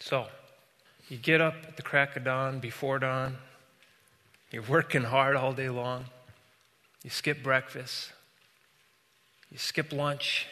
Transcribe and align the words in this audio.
So, 0.00 0.26
you 1.08 1.18
get 1.18 1.40
up 1.40 1.54
at 1.68 1.76
the 1.76 1.82
crack 1.82 2.16
of 2.16 2.24
dawn, 2.24 2.58
before 2.58 2.98
dawn, 2.98 3.36
you're 4.50 4.62
working 4.62 5.02
hard 5.02 5.36
all 5.36 5.52
day 5.52 5.68
long, 5.68 6.06
you 7.04 7.10
skip 7.10 7.42
breakfast, 7.42 8.12
you 9.50 9.58
skip 9.58 9.92
lunch. 9.92 10.46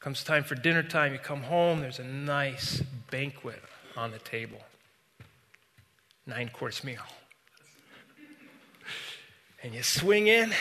Comes 0.00 0.24
time 0.24 0.44
for 0.44 0.54
dinner 0.54 0.82
time, 0.82 1.12
you 1.12 1.18
come 1.18 1.42
home, 1.42 1.80
there's 1.80 1.98
a 1.98 2.04
nice 2.04 2.80
banquet 3.10 3.62
on 3.96 4.10
the 4.12 4.18
table. 4.18 4.60
Nine 6.26 6.48
course 6.48 6.82
meal. 6.82 7.02
And 9.62 9.74
you 9.74 9.82
swing 9.82 10.28
in, 10.28 10.52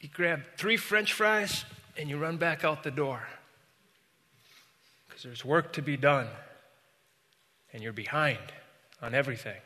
you 0.00 0.08
grab 0.08 0.40
three 0.56 0.78
french 0.78 1.12
fries, 1.12 1.66
and 1.98 2.08
you 2.08 2.16
run 2.16 2.38
back 2.38 2.64
out 2.64 2.82
the 2.82 2.90
door. 2.90 3.28
There's 5.26 5.44
work 5.44 5.72
to 5.72 5.82
be 5.82 5.96
done, 5.96 6.28
and 7.72 7.82
you're 7.82 7.92
behind 7.92 8.38
on 9.02 9.12
everything. 9.12 9.60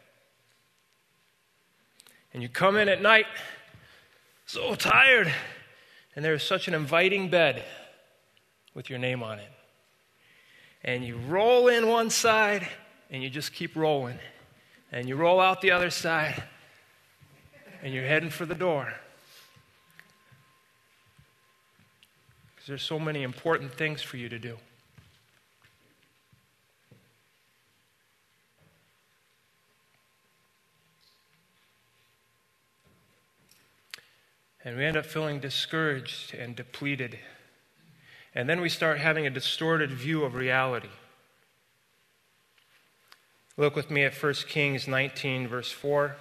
And 2.32 2.42
you 2.42 2.48
come 2.48 2.78
in 2.78 2.88
at 2.88 3.02
night, 3.02 3.26
so 4.46 4.74
tired, 4.74 5.30
and 6.16 6.24
there's 6.24 6.42
such 6.42 6.66
an 6.66 6.72
inviting 6.72 7.28
bed 7.28 7.62
with 8.72 8.88
your 8.88 8.98
name 8.98 9.22
on 9.22 9.38
it. 9.38 9.52
And 10.82 11.04
you 11.04 11.18
roll 11.28 11.68
in 11.68 11.88
one 11.88 12.08
side, 12.08 12.66
and 13.10 13.22
you 13.22 13.28
just 13.28 13.52
keep 13.52 13.76
rolling. 13.76 14.18
And 14.90 15.10
you 15.10 15.14
roll 15.14 15.40
out 15.40 15.60
the 15.60 15.72
other 15.72 15.90
side, 15.90 16.42
and 17.82 17.92
you're 17.92 18.06
heading 18.06 18.30
for 18.30 18.46
the 18.46 18.54
door. 18.54 18.94
Because 22.54 22.66
there's 22.66 22.82
so 22.82 22.98
many 22.98 23.22
important 23.22 23.74
things 23.74 24.00
for 24.00 24.16
you 24.16 24.30
to 24.30 24.38
do. 24.38 24.56
And 34.64 34.76
we 34.76 34.84
end 34.84 34.96
up 34.96 35.06
feeling 35.06 35.40
discouraged 35.40 36.34
and 36.34 36.54
depleted. 36.54 37.18
And 38.34 38.48
then 38.48 38.60
we 38.60 38.68
start 38.68 38.98
having 38.98 39.26
a 39.26 39.30
distorted 39.30 39.90
view 39.90 40.24
of 40.24 40.34
reality. 40.34 40.90
Look 43.56 43.74
with 43.74 43.90
me 43.90 44.04
at 44.04 44.14
1 44.14 44.34
Kings 44.48 44.86
19, 44.86 45.48
verse 45.48 45.70
4. 45.70 46.16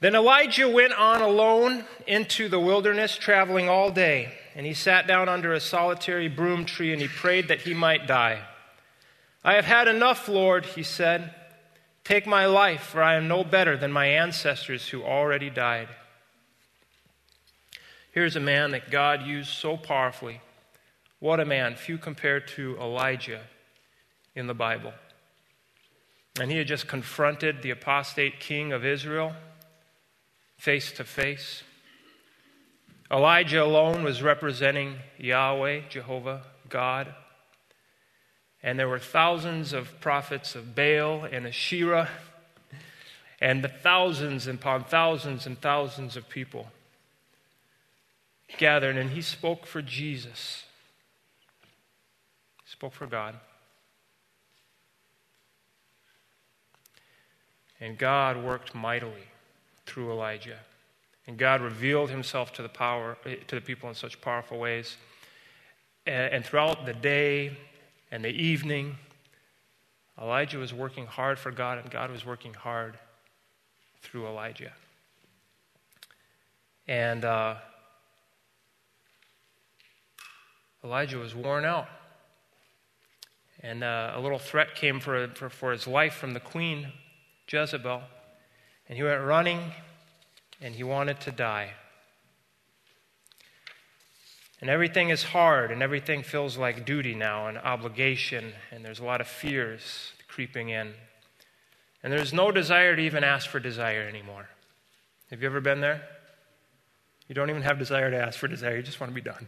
Then 0.00 0.14
Elijah 0.14 0.68
went 0.68 0.94
on 0.94 1.20
alone 1.20 1.84
into 2.06 2.48
the 2.48 2.58
wilderness, 2.58 3.16
traveling 3.16 3.68
all 3.68 3.90
day. 3.90 4.32
And 4.54 4.66
he 4.66 4.74
sat 4.74 5.06
down 5.06 5.28
under 5.28 5.52
a 5.52 5.60
solitary 5.60 6.28
broom 6.28 6.64
tree 6.64 6.92
and 6.92 7.00
he 7.00 7.08
prayed 7.08 7.48
that 7.48 7.62
he 7.62 7.74
might 7.74 8.06
die. 8.06 8.40
I 9.44 9.54
have 9.54 9.64
had 9.66 9.88
enough, 9.88 10.28
Lord, 10.28 10.66
he 10.66 10.82
said. 10.82 11.34
Take 12.02 12.26
my 12.26 12.46
life, 12.46 12.82
for 12.82 13.02
I 13.02 13.14
am 13.14 13.28
no 13.28 13.44
better 13.44 13.76
than 13.76 13.92
my 13.92 14.06
ancestors 14.06 14.88
who 14.88 15.02
already 15.02 15.50
died. 15.50 15.88
Here's 18.12 18.34
a 18.34 18.40
man 18.40 18.72
that 18.72 18.90
God 18.90 19.22
used 19.22 19.50
so 19.50 19.76
powerfully. 19.76 20.40
What 21.20 21.38
a 21.38 21.44
man, 21.44 21.76
few 21.76 21.96
compared 21.96 22.48
to 22.48 22.76
Elijah 22.80 23.42
in 24.34 24.48
the 24.48 24.54
Bible. 24.54 24.92
And 26.40 26.50
he 26.50 26.58
had 26.58 26.66
just 26.66 26.88
confronted 26.88 27.62
the 27.62 27.70
apostate 27.70 28.40
king 28.40 28.72
of 28.72 28.84
Israel 28.84 29.34
face 30.58 30.90
to 30.92 31.04
face. 31.04 31.62
Elijah 33.12 33.62
alone 33.62 34.02
was 34.02 34.22
representing 34.22 34.96
Yahweh, 35.16 35.82
Jehovah, 35.88 36.42
God. 36.68 37.14
And 38.60 38.76
there 38.76 38.88
were 38.88 38.98
thousands 38.98 39.72
of 39.72 40.00
prophets 40.00 40.56
of 40.56 40.74
Baal 40.74 41.24
and 41.24 41.46
Asherah, 41.46 42.08
and 43.40 43.62
the 43.62 43.68
thousands 43.68 44.48
upon 44.48 44.84
thousands 44.84 45.46
and 45.46 45.60
thousands 45.60 46.16
of 46.16 46.28
people 46.28 46.70
gathered, 48.58 48.96
and 48.96 49.10
he 49.10 49.22
spoke 49.22 49.66
for 49.66 49.82
Jesus. 49.82 50.64
He 52.64 52.70
spoke 52.70 52.92
for 52.92 53.06
God. 53.06 53.36
And 57.80 57.96
God 57.96 58.36
worked 58.42 58.74
mightily 58.74 59.28
through 59.86 60.10
Elijah. 60.12 60.58
And 61.26 61.38
God 61.38 61.60
revealed 61.60 62.10
himself 62.10 62.52
to 62.54 62.62
the, 62.62 62.68
power, 62.68 63.16
to 63.24 63.54
the 63.54 63.60
people 63.60 63.88
in 63.88 63.94
such 63.94 64.20
powerful 64.20 64.58
ways. 64.58 64.96
And, 66.06 66.34
and 66.34 66.44
throughout 66.44 66.86
the 66.86 66.92
day 66.92 67.56
and 68.10 68.24
the 68.24 68.30
evening, 68.30 68.96
Elijah 70.20 70.58
was 70.58 70.74
working 70.74 71.06
hard 71.06 71.38
for 71.38 71.50
God, 71.50 71.78
and 71.78 71.90
God 71.90 72.10
was 72.10 72.26
working 72.26 72.52
hard 72.52 72.98
through 74.02 74.26
Elijah. 74.26 74.72
And 76.86 77.24
uh, 77.24 77.54
Elijah 80.82 81.18
was 81.18 81.34
worn 81.34 81.64
out. 81.64 81.88
And 83.62 83.84
uh, 83.84 84.12
a 84.14 84.20
little 84.20 84.38
threat 84.38 84.74
came 84.74 85.00
for, 85.00 85.28
for, 85.34 85.50
for 85.50 85.72
his 85.72 85.86
life 85.86 86.14
from 86.14 86.32
the 86.32 86.40
queen, 86.40 86.92
Jezebel. 87.48 88.02
And 88.88 88.96
he 88.96 89.02
went 89.02 89.22
running 89.22 89.72
and 90.60 90.74
he 90.74 90.82
wanted 90.82 91.20
to 91.20 91.30
die. 91.30 91.72
And 94.60 94.68
everything 94.68 95.08
is 95.08 95.22
hard, 95.22 95.70
and 95.70 95.82
everything 95.82 96.22
feels 96.22 96.58
like 96.58 96.84
duty 96.84 97.14
now 97.14 97.46
and 97.46 97.56
obligation, 97.56 98.52
and 98.70 98.84
there's 98.84 98.98
a 98.98 99.04
lot 99.04 99.22
of 99.22 99.26
fears 99.26 100.12
creeping 100.28 100.68
in. 100.68 100.92
And 102.02 102.12
there's 102.12 102.34
no 102.34 102.52
desire 102.52 102.94
to 102.94 103.02
even 103.02 103.24
ask 103.24 103.48
for 103.48 103.58
desire 103.58 104.02
anymore. 104.02 104.50
Have 105.30 105.40
you 105.40 105.46
ever 105.46 105.62
been 105.62 105.80
there? 105.80 106.02
You 107.26 107.34
don't 107.34 107.48
even 107.48 107.62
have 107.62 107.78
desire 107.78 108.10
to 108.10 108.16
ask 108.18 108.38
for 108.38 108.48
desire, 108.48 108.76
you 108.76 108.82
just 108.82 109.00
want 109.00 109.10
to 109.10 109.14
be 109.14 109.22
done. 109.22 109.46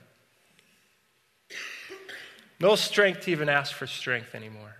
No 2.62 2.76
strength 2.76 3.22
to 3.22 3.32
even 3.32 3.48
ask 3.48 3.74
for 3.74 3.88
strength 3.88 4.36
anymore. 4.36 4.76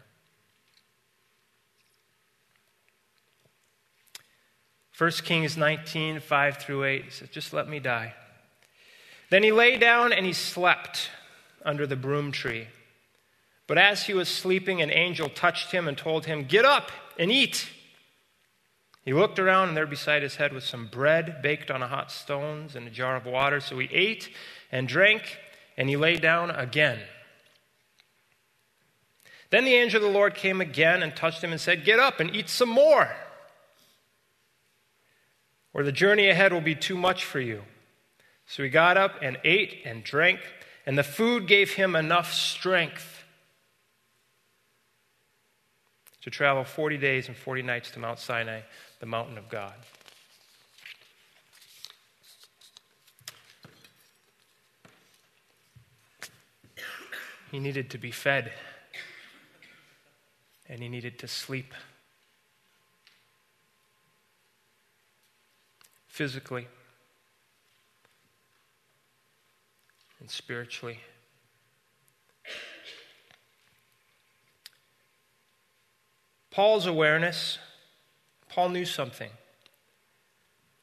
1 4.96 5.10
Kings 5.24 5.56
19, 5.56 6.20
5 6.20 6.56
through 6.58 6.84
8, 6.84 7.04
he 7.06 7.10
says, 7.10 7.28
Just 7.30 7.52
let 7.52 7.68
me 7.68 7.80
die. 7.80 8.14
Then 9.30 9.42
he 9.42 9.50
lay 9.50 9.78
down 9.78 10.12
and 10.12 10.24
he 10.24 10.32
slept 10.32 11.10
under 11.64 11.84
the 11.84 11.96
broom 11.96 12.30
tree. 12.30 12.68
But 13.66 13.78
as 13.78 14.04
he 14.04 14.14
was 14.14 14.28
sleeping, 14.28 14.80
an 14.80 14.92
angel 14.92 15.28
touched 15.28 15.72
him 15.72 15.88
and 15.88 15.98
told 15.98 16.26
him, 16.26 16.44
Get 16.44 16.64
up 16.64 16.92
and 17.18 17.32
eat. 17.32 17.68
He 19.04 19.12
looked 19.12 19.40
around, 19.40 19.70
and 19.70 19.76
there 19.76 19.88
beside 19.88 20.22
his 20.22 20.36
head 20.36 20.52
was 20.52 20.62
some 20.62 20.86
bread 20.86 21.42
baked 21.42 21.68
on 21.68 21.80
hot 21.80 22.12
stones 22.12 22.76
and 22.76 22.86
a 22.86 22.92
jar 22.92 23.16
of 23.16 23.26
water. 23.26 23.58
So 23.58 23.76
he 23.80 23.88
ate 23.90 24.30
and 24.70 24.86
drank, 24.86 25.40
and 25.76 25.88
he 25.88 25.96
lay 25.96 26.14
down 26.14 26.52
again. 26.52 27.00
Then 29.52 29.66
the 29.66 29.74
angel 29.74 29.98
of 29.98 30.10
the 30.10 30.18
Lord 30.18 30.34
came 30.34 30.62
again 30.62 31.02
and 31.02 31.14
touched 31.14 31.44
him 31.44 31.52
and 31.52 31.60
said, 31.60 31.84
Get 31.84 31.98
up 31.98 32.20
and 32.20 32.34
eat 32.34 32.48
some 32.48 32.70
more, 32.70 33.14
or 35.74 35.82
the 35.82 35.92
journey 35.92 36.30
ahead 36.30 36.54
will 36.54 36.62
be 36.62 36.74
too 36.74 36.96
much 36.96 37.26
for 37.26 37.38
you. 37.38 37.60
So 38.46 38.62
he 38.62 38.70
got 38.70 38.96
up 38.96 39.16
and 39.20 39.36
ate 39.44 39.82
and 39.84 40.02
drank, 40.02 40.40
and 40.86 40.96
the 40.96 41.02
food 41.02 41.46
gave 41.46 41.72
him 41.72 41.94
enough 41.94 42.32
strength 42.32 43.24
to 46.22 46.30
travel 46.30 46.64
40 46.64 46.96
days 46.96 47.28
and 47.28 47.36
40 47.36 47.60
nights 47.60 47.90
to 47.90 47.98
Mount 47.98 48.20
Sinai, 48.20 48.60
the 49.00 49.06
mountain 49.06 49.36
of 49.36 49.50
God. 49.50 49.74
He 57.50 57.58
needed 57.58 57.90
to 57.90 57.98
be 57.98 58.10
fed 58.10 58.50
and 60.72 60.80
he 60.80 60.88
needed 60.88 61.18
to 61.18 61.28
sleep. 61.28 61.74
Physically 66.08 66.66
and 70.18 70.30
spiritually. 70.30 71.00
Paul's 76.50 76.86
awareness, 76.86 77.58
Paul 78.48 78.70
knew 78.70 78.86
something 78.86 79.30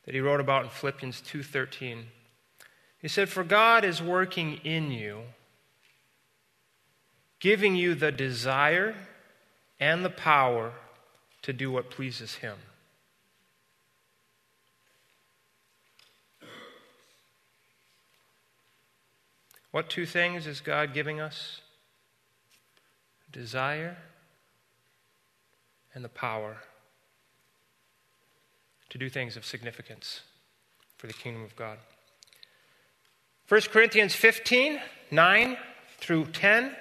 that 0.05 0.13
he 0.13 0.21
wrote 0.21 0.39
about 0.39 0.65
in 0.65 0.69
Philippians 0.69 1.19
2:13. 1.21 2.11
He 2.99 3.07
said, 3.07 3.27
"For 3.27 3.43
God 3.43 3.83
is 3.83 4.03
working 4.03 4.57
in 4.57 4.91
you, 4.91 5.33
giving 7.39 7.75
you 7.75 7.95
the 7.95 8.11
desire 8.11 9.08
and 9.79 10.03
the 10.03 10.09
power 10.09 10.73
to 11.41 11.53
do 11.53 11.71
what 11.71 11.89
pleases 11.89 12.35
Him. 12.35 12.57
What 19.71 19.89
two 19.89 20.05
things 20.05 20.47
is 20.47 20.61
God 20.61 20.93
giving 20.93 21.19
us? 21.19 21.61
desire, 23.31 23.97
and 25.93 26.03
the 26.03 26.09
power 26.09 26.57
to 28.89 28.97
do 28.97 29.09
things 29.09 29.37
of 29.37 29.45
significance 29.45 30.21
for 30.97 31.07
the 31.07 31.13
kingdom 31.13 31.43
of 31.43 31.55
God. 31.55 31.77
1 33.47 33.61
Corinthians 33.71 34.15
15, 34.15 34.79
9 35.11 35.57
through 35.99 36.25
10. 36.25 36.75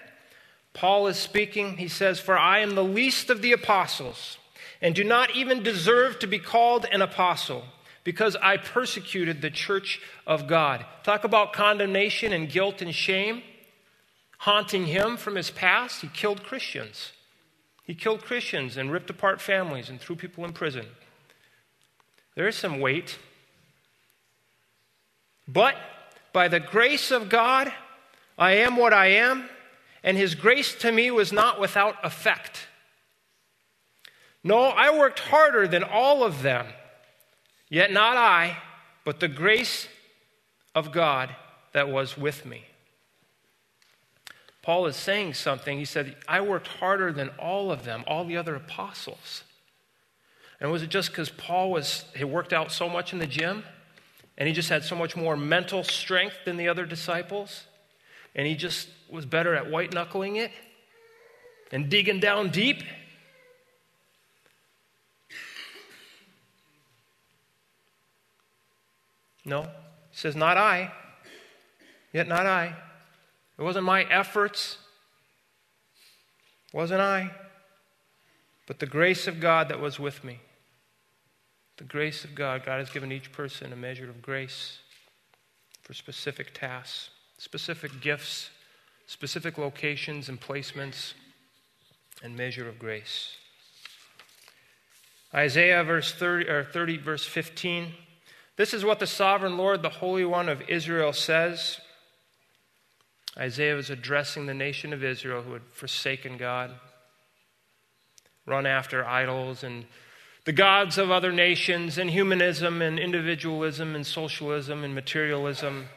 Paul 0.78 1.08
is 1.08 1.16
speaking. 1.16 1.76
He 1.76 1.88
says, 1.88 2.20
For 2.20 2.38
I 2.38 2.60
am 2.60 2.76
the 2.76 2.84
least 2.84 3.30
of 3.30 3.42
the 3.42 3.50
apostles, 3.50 4.38
and 4.80 4.94
do 4.94 5.02
not 5.02 5.34
even 5.34 5.64
deserve 5.64 6.20
to 6.20 6.28
be 6.28 6.38
called 6.38 6.86
an 6.92 7.02
apostle, 7.02 7.64
because 8.04 8.36
I 8.36 8.58
persecuted 8.58 9.42
the 9.42 9.50
church 9.50 10.00
of 10.24 10.46
God. 10.46 10.86
Talk 11.02 11.24
about 11.24 11.52
condemnation 11.52 12.32
and 12.32 12.48
guilt 12.48 12.80
and 12.80 12.94
shame 12.94 13.42
haunting 14.38 14.86
him 14.86 15.16
from 15.16 15.34
his 15.34 15.50
past. 15.50 16.00
He 16.00 16.08
killed 16.08 16.44
Christians. 16.44 17.12
He 17.82 17.94
killed 17.94 18.22
Christians 18.22 18.76
and 18.76 18.92
ripped 18.92 19.10
apart 19.10 19.40
families 19.40 19.88
and 19.88 20.00
threw 20.00 20.14
people 20.14 20.44
in 20.44 20.52
prison. 20.52 20.86
There 22.36 22.46
is 22.46 22.54
some 22.54 22.78
weight. 22.78 23.18
But 25.48 25.74
by 26.32 26.46
the 26.46 26.60
grace 26.60 27.10
of 27.10 27.28
God, 27.28 27.72
I 28.38 28.52
am 28.52 28.76
what 28.76 28.92
I 28.92 29.06
am, 29.06 29.48
and 30.02 30.16
his 30.16 30.34
grace 30.34 30.74
to 30.76 30.92
me 30.92 31.10
was 31.10 31.32
not 31.32 31.60
without 31.60 31.96
effect. 32.04 32.66
No, 34.44 34.58
I 34.58 34.96
worked 34.96 35.18
harder 35.18 35.66
than 35.66 35.82
all 35.82 36.22
of 36.22 36.42
them, 36.42 36.66
yet 37.68 37.92
not 37.92 38.16
I, 38.16 38.56
but 39.04 39.20
the 39.20 39.28
grace 39.28 39.88
of 40.74 40.92
God 40.92 41.34
that 41.72 41.88
was 41.88 42.16
with 42.16 42.46
me. 42.46 42.64
Paul 44.62 44.86
is 44.86 44.96
saying 44.96 45.34
something. 45.34 45.78
He 45.78 45.84
said, 45.84 46.16
I 46.28 46.40
worked 46.42 46.68
harder 46.68 47.12
than 47.12 47.30
all 47.38 47.72
of 47.72 47.84
them, 47.84 48.04
all 48.06 48.24
the 48.24 48.36
other 48.36 48.54
apostles. 48.54 49.42
And 50.60 50.70
was 50.70 50.82
it 50.82 50.90
just 50.90 51.10
because 51.10 51.30
Paul 51.30 51.70
was, 51.70 52.04
he 52.14 52.24
worked 52.24 52.52
out 52.52 52.70
so 52.70 52.88
much 52.88 53.12
in 53.12 53.18
the 53.18 53.26
gym 53.26 53.64
and 54.36 54.46
he 54.46 54.54
just 54.54 54.68
had 54.68 54.84
so 54.84 54.94
much 54.94 55.16
more 55.16 55.36
mental 55.36 55.84
strength 55.84 56.36
than 56.44 56.56
the 56.56 56.68
other 56.68 56.84
disciples? 56.84 57.64
And 58.38 58.46
he 58.46 58.54
just 58.54 58.88
was 59.10 59.26
better 59.26 59.54
at 59.56 59.68
white 59.68 59.92
knuckling 59.92 60.36
it 60.36 60.52
and 61.72 61.90
digging 61.90 62.20
down 62.20 62.50
deep? 62.50 62.82
No. 69.44 69.62
He 69.62 69.68
says, 70.12 70.36
Not 70.36 70.56
I. 70.56 70.92
Yet 72.12 72.28
not 72.28 72.46
I. 72.46 72.76
It 73.58 73.62
wasn't 73.62 73.84
my 73.84 74.04
efforts. 74.04 74.78
It 76.72 76.76
wasn't 76.76 77.00
I. 77.00 77.32
But 78.68 78.78
the 78.78 78.86
grace 78.86 79.26
of 79.26 79.40
God 79.40 79.68
that 79.68 79.80
was 79.80 79.98
with 79.98 80.22
me. 80.22 80.38
The 81.78 81.84
grace 81.84 82.22
of 82.22 82.36
God. 82.36 82.64
God 82.64 82.78
has 82.78 82.90
given 82.90 83.10
each 83.10 83.32
person 83.32 83.72
a 83.72 83.76
measure 83.76 84.08
of 84.08 84.22
grace 84.22 84.78
for 85.82 85.92
specific 85.92 86.54
tasks, 86.54 87.10
specific 87.38 88.00
gifts, 88.00 88.50
specific 89.06 89.56
locations 89.56 90.28
and 90.28 90.40
placements, 90.40 91.14
and 92.22 92.36
measure 92.36 92.68
of 92.68 92.78
grace. 92.78 93.36
Isaiah 95.34 95.84
verse 95.84 96.12
30, 96.12 96.48
or 96.48 96.64
30 96.64 96.98
verse 96.98 97.24
15. 97.24 97.92
This 98.56 98.74
is 98.74 98.84
what 98.84 98.98
the 98.98 99.06
sovereign 99.06 99.56
Lord, 99.56 99.82
the 99.82 99.88
Holy 99.88 100.24
One 100.24 100.48
of 100.48 100.62
Israel, 100.68 101.12
says. 101.12 101.80
Isaiah 103.36 103.76
was 103.76 103.88
addressing 103.88 104.46
the 104.46 104.54
nation 104.54 104.92
of 104.92 105.04
Israel 105.04 105.42
who 105.42 105.52
had 105.52 105.62
forsaken 105.72 106.38
God, 106.38 106.72
run 108.46 108.66
after 108.66 109.06
idols 109.06 109.62
and 109.62 109.84
the 110.44 110.52
gods 110.52 110.96
of 110.96 111.10
other 111.10 111.30
nations, 111.30 111.98
and 111.98 112.08
humanism 112.08 112.80
and 112.80 112.98
individualism 112.98 113.94
and 113.94 114.06
socialism 114.06 114.82
and 114.82 114.94
materialism. 114.94 115.88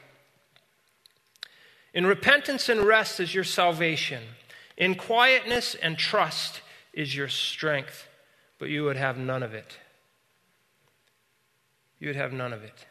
In 1.94 2.06
repentance 2.06 2.70
and 2.70 2.82
rest 2.82 3.20
is 3.20 3.36
your 3.36 3.44
salvation. 3.44 4.24
In 4.78 4.96
quietness 4.96 5.76
and 5.76 5.98
trust 5.98 6.62
is 6.94 7.16
your 7.16 7.28
strength, 7.28 8.08
but 8.60 8.70
you 8.70 8.84
would 8.84 8.96
have 8.96 9.18
none 9.18 9.44
of 9.44 9.54
it. 9.54 9.78
You 12.00 12.08
would 12.08 12.16
have 12.16 12.32
none 12.32 12.54
of 12.54 12.64
it. 12.64 12.86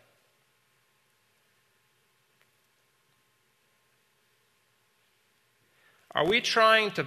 Are 6.12 6.26
we 6.26 6.40
trying 6.40 6.90
to 6.92 7.06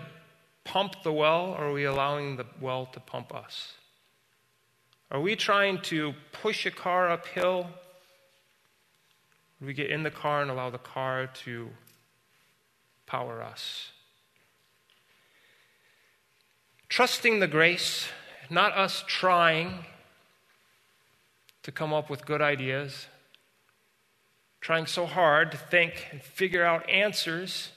pump 0.64 1.04
the 1.04 1.12
well, 1.12 1.56
or 1.58 1.66
are 1.66 1.74
we 1.74 1.84
allowing 1.84 2.38
the 2.38 2.46
well 2.60 2.88
to 2.88 3.00
pump 3.00 3.36
us? 3.36 3.74
Are 5.12 5.20
we 5.20 5.36
trying 5.36 5.82
to 5.84 6.14
push 6.32 6.66
a 6.66 6.72
car 6.72 7.12
uphill? 7.12 7.68
Or 9.62 9.68
we 9.68 9.74
get 9.74 9.92
in 9.92 10.04
the 10.04 10.12
car 10.12 10.42
and 10.42 10.50
allow 10.50 10.70
the 10.70 10.78
car 10.78 11.28
to 11.46 11.70
power 13.14 13.44
us? 13.44 13.92
Trusting 16.90 17.40
the 17.40 17.48
grace, 17.48 18.08
not 18.50 18.74
us 18.74 19.04
trying 19.08 19.86
to 21.62 21.72
come 21.72 21.94
up 21.94 22.10
with 22.10 22.26
good 22.26 22.42
ideas, 22.42 23.08
trying 24.60 24.86
so 24.88 25.06
hard 25.06 25.52
to 25.52 25.58
think 25.58 26.08
and 26.12 26.22
figure 26.22 26.66
out 26.66 26.90
answers, 26.90 27.70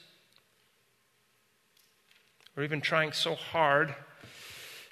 or 2.55 2.63
even 2.63 2.81
trying 2.81 3.11
so 3.11 3.35
hard 3.35 3.93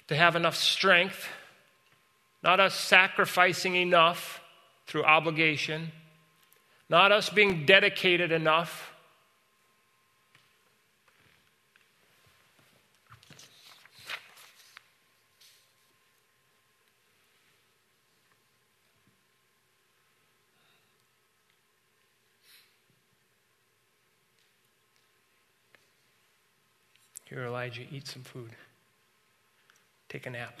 to 0.06 0.14
have 0.14 0.36
enough 0.36 0.56
strength 0.56 1.28
not 2.46 2.60
us 2.60 2.76
sacrificing 2.76 3.74
enough 3.74 4.40
through 4.86 5.02
obligation, 5.02 5.90
not 6.88 7.10
us 7.10 7.28
being 7.28 7.66
dedicated 7.66 8.30
enough. 8.30 8.92
Here, 27.36 27.44
Elijah, 27.44 27.82
eat 27.92 28.08
some 28.08 28.22
food. 28.22 28.48
Take 30.08 30.24
a 30.24 30.30
nap. 30.30 30.58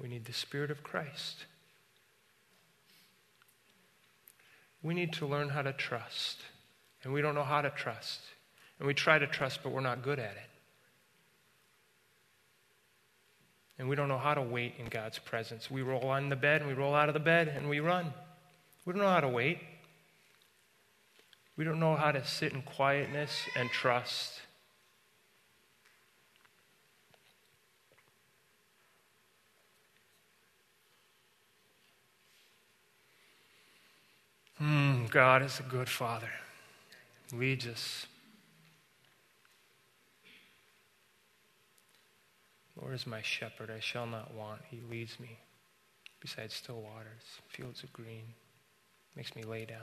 We 0.00 0.06
need 0.06 0.26
the 0.26 0.32
Spirit 0.32 0.70
of 0.70 0.84
Christ. 0.84 1.46
We 4.80 4.94
need 4.94 5.12
to 5.14 5.26
learn 5.26 5.48
how 5.48 5.62
to 5.62 5.72
trust. 5.72 6.38
And 7.02 7.12
we 7.12 7.22
don't 7.22 7.34
know 7.34 7.42
how 7.42 7.62
to 7.62 7.70
trust. 7.70 8.20
And 8.78 8.86
we 8.86 8.94
try 8.94 9.18
to 9.18 9.26
trust, 9.26 9.64
but 9.64 9.72
we're 9.72 9.80
not 9.80 10.04
good 10.04 10.20
at 10.20 10.36
it. 10.36 10.49
And 13.80 13.88
we 13.88 13.96
don't 13.96 14.08
know 14.08 14.18
how 14.18 14.34
to 14.34 14.42
wait 14.42 14.74
in 14.78 14.90
God's 14.90 15.18
presence. 15.18 15.70
We 15.70 15.80
roll 15.80 16.10
on 16.10 16.28
the 16.28 16.36
bed 16.36 16.60
and 16.60 16.68
we 16.68 16.74
roll 16.74 16.94
out 16.94 17.08
of 17.08 17.14
the 17.14 17.18
bed 17.18 17.48
and 17.48 17.66
we 17.66 17.80
run. 17.80 18.12
We 18.84 18.92
don't 18.92 19.00
know 19.00 19.08
how 19.08 19.20
to 19.20 19.28
wait. 19.28 19.58
We 21.56 21.64
don't 21.64 21.80
know 21.80 21.96
how 21.96 22.12
to 22.12 22.22
sit 22.22 22.52
in 22.52 22.60
quietness 22.60 23.32
and 23.56 23.70
trust. 23.70 24.42
Mm, 34.60 35.10
God 35.10 35.40
is 35.40 35.58
a 35.58 35.62
good 35.62 35.88
father. 35.88 36.28
Leads 37.32 37.66
us. 37.66 38.06
Lord 42.80 42.94
is 42.94 43.06
my 43.06 43.22
shepherd, 43.22 43.70
I 43.70 43.80
shall 43.80 44.06
not 44.06 44.32
want. 44.34 44.62
He 44.70 44.80
leads 44.90 45.20
me 45.20 45.38
beside 46.20 46.52
still 46.52 46.80
waters, 46.80 47.22
fields 47.48 47.82
of 47.82 47.92
green, 47.92 48.24
makes 49.16 49.34
me 49.34 49.42
lay 49.42 49.64
down. 49.64 49.78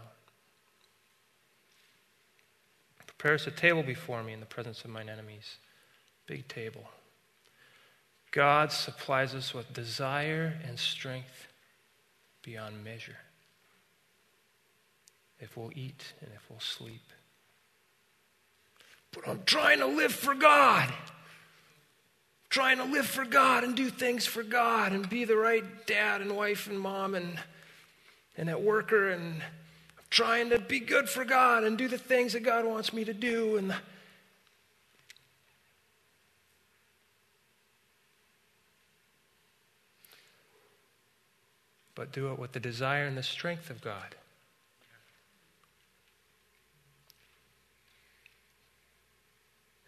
Prepares 3.05 3.47
a 3.47 3.51
table 3.51 3.83
before 3.83 4.23
me 4.23 4.33
in 4.33 4.39
the 4.39 4.45
presence 4.45 4.83
of 4.83 4.91
mine 4.91 5.09
enemies. 5.09 5.57
Big 6.27 6.47
table. 6.47 6.83
God 8.31 8.71
supplies 8.71 9.33
us 9.33 9.53
with 9.53 9.73
desire 9.73 10.53
and 10.67 10.77
strength 10.77 11.47
beyond 12.43 12.83
measure 12.83 13.17
if 15.39 15.57
we'll 15.57 15.71
eat 15.73 16.13
and 16.21 16.29
if 16.35 16.49
we'll 16.49 16.59
sleep. 16.59 17.01
But 19.11 19.27
I'm 19.27 19.41
trying 19.45 19.79
to 19.79 19.87
live 19.87 20.13
for 20.13 20.35
God. 20.35 20.93
Trying 22.57 22.77
to 22.77 22.85
live 22.85 23.05
for 23.05 23.23
God 23.23 23.63
and 23.63 23.75
do 23.75 23.87
things 23.87 24.25
for 24.25 24.41
God 24.41 24.91
and 24.91 25.07
be 25.07 25.25
the 25.25 25.37
right 25.37 25.63
dad 25.85 26.21
and 26.21 26.35
wife 26.35 26.65
and 26.65 26.79
mom 26.79 27.13
and 27.13 27.37
and 28.35 28.49
that 28.49 28.63
worker 28.63 29.11
and 29.11 29.43
trying 30.09 30.49
to 30.49 30.57
be 30.57 30.79
good 30.79 31.07
for 31.07 31.23
God 31.23 31.63
and 31.63 31.77
do 31.77 31.87
the 31.87 31.99
things 31.99 32.33
that 32.33 32.39
God 32.39 32.65
wants 32.65 32.91
me 32.91 33.05
to 33.05 33.13
do 33.13 33.57
and 33.57 33.75
but 41.93 42.11
do 42.11 42.31
it 42.31 42.39
with 42.39 42.53
the 42.53 42.59
desire 42.59 43.05
and 43.05 43.15
the 43.15 43.21
strength 43.21 43.69
of 43.69 43.81
God. 43.81 44.15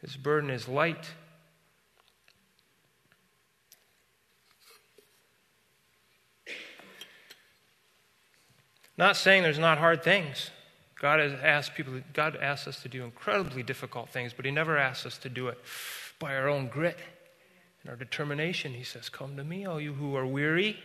His 0.04 0.16
burden 0.16 0.52
is 0.52 0.68
light. 0.68 1.10
Not 9.00 9.16
saying 9.16 9.44
there's 9.44 9.58
not 9.58 9.78
hard 9.78 10.04
things. 10.04 10.52
God 11.00 11.22
has 11.22 11.32
asked 11.42 11.74
people, 11.74 11.94
God 12.12 12.36
asks 12.36 12.68
us 12.68 12.82
to 12.82 12.90
do 12.90 13.06
incredibly 13.06 13.64
difficult 13.64 14.10
things, 14.10 14.34
but 14.36 14.44
He 14.44 14.52
never 14.52 14.78
asks 14.78 15.06
us 15.06 15.18
to 15.20 15.30
do 15.30 15.48
it 15.48 15.58
by 16.20 16.36
our 16.36 16.50
own 16.50 16.68
grit 16.68 16.98
and 17.82 17.90
our 17.90 17.96
determination. 17.96 18.74
He 18.74 18.84
says, 18.84 19.08
Come 19.08 19.38
to 19.38 19.44
me, 19.46 19.66
all 19.66 19.80
you 19.80 19.94
who 19.94 20.18
are 20.18 20.26
weary 20.26 20.84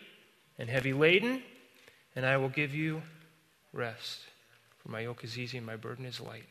and 0.61 0.71
heavy 0.71 0.92
laden, 0.92 1.42
and 2.14 2.25
I 2.25 2.37
will 2.37 2.49
give 2.49 2.73
you 2.73 3.02
rest. 3.73 4.21
For 4.78 4.92
my 4.92 5.00
yoke 5.00 5.25
is 5.25 5.37
easy 5.37 5.59
and 5.59 5.66
my 5.66 5.75
burden 5.75 6.04
is 6.04 6.21
light. 6.21 6.47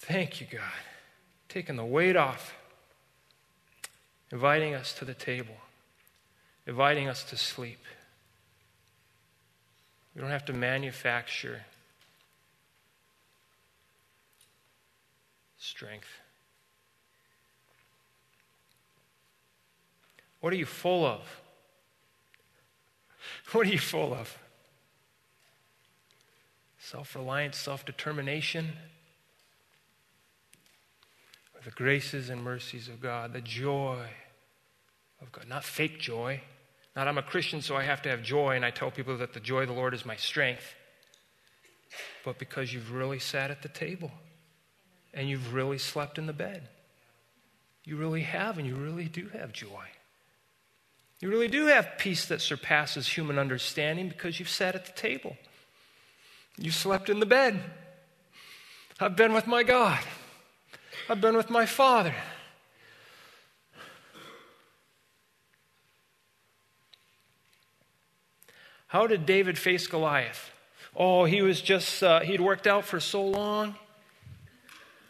Thank 0.00 0.38
you, 0.38 0.46
God. 0.52 0.60
Taking 1.48 1.76
the 1.76 1.84
weight 1.86 2.16
off, 2.16 2.54
inviting 4.30 4.74
us 4.74 4.92
to 4.98 5.06
the 5.06 5.14
table, 5.14 5.56
inviting 6.66 7.08
us 7.08 7.24
to 7.24 7.38
sleep. 7.38 7.78
We 10.16 10.22
don't 10.22 10.30
have 10.30 10.46
to 10.46 10.54
manufacture 10.54 11.60
strength. 15.58 16.08
What 20.40 20.54
are 20.54 20.56
you 20.56 20.64
full 20.64 21.04
of? 21.04 21.20
What 23.52 23.66
are 23.66 23.70
you 23.70 23.78
full 23.78 24.14
of? 24.14 24.38
Self 26.78 27.14
reliance, 27.14 27.58
self 27.58 27.84
determination, 27.84 28.72
the 31.62 31.70
graces 31.72 32.30
and 32.30 32.42
mercies 32.42 32.88
of 32.88 33.02
God, 33.02 33.34
the 33.34 33.42
joy 33.42 34.06
of 35.20 35.30
God. 35.30 35.46
Not 35.46 35.62
fake 35.62 35.98
joy. 35.98 36.40
Not 36.96 37.08
I'm 37.08 37.18
a 37.18 37.22
Christian, 37.22 37.60
so 37.60 37.76
I 37.76 37.82
have 37.82 38.00
to 38.02 38.08
have 38.08 38.22
joy, 38.22 38.56
and 38.56 38.64
I 38.64 38.70
tell 38.70 38.90
people 38.90 39.18
that 39.18 39.34
the 39.34 39.40
joy 39.40 39.62
of 39.62 39.68
the 39.68 39.74
Lord 39.74 39.92
is 39.92 40.06
my 40.06 40.16
strength. 40.16 40.74
But 42.24 42.38
because 42.38 42.72
you've 42.72 42.90
really 42.90 43.18
sat 43.18 43.50
at 43.50 43.62
the 43.62 43.68
table 43.68 44.10
and 45.12 45.28
you've 45.28 45.54
really 45.54 45.78
slept 45.78 46.18
in 46.18 46.26
the 46.26 46.32
bed. 46.32 46.68
You 47.84 47.96
really 47.96 48.22
have, 48.22 48.58
and 48.58 48.66
you 48.66 48.74
really 48.74 49.04
do 49.04 49.28
have 49.28 49.52
joy. 49.52 49.84
You 51.20 51.30
really 51.30 51.48
do 51.48 51.66
have 51.66 51.98
peace 51.98 52.26
that 52.26 52.40
surpasses 52.40 53.06
human 53.06 53.38
understanding 53.38 54.08
because 54.08 54.38
you've 54.38 54.48
sat 54.48 54.74
at 54.74 54.86
the 54.86 54.92
table. 54.92 55.36
You 56.58 56.70
slept 56.70 57.08
in 57.08 57.20
the 57.20 57.26
bed. 57.26 57.60
I've 58.98 59.16
been 59.16 59.32
with 59.32 59.46
my 59.46 59.62
God. 59.62 60.00
I've 61.08 61.20
been 61.20 61.36
with 61.36 61.50
my 61.50 61.66
father. 61.66 62.14
How 68.96 69.06
did 69.06 69.26
David 69.26 69.58
face 69.58 69.86
Goliath? 69.86 70.50
Oh, 70.96 71.26
he 71.26 71.42
was 71.42 71.60
just, 71.60 72.02
uh, 72.02 72.20
he'd 72.20 72.40
worked 72.40 72.66
out 72.66 72.86
for 72.86 72.98
so 72.98 73.22
long. 73.28 73.74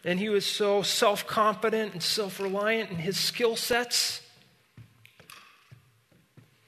And 0.03 0.19
he 0.19 0.27
was 0.27 0.45
so 0.45 0.81
self 0.81 1.25
confident 1.25 1.93
and 1.93 2.03
self 2.03 2.41
reliant 2.41 2.89
in 2.89 2.97
his 2.97 3.17
skill 3.17 3.55
sets. 3.55 4.21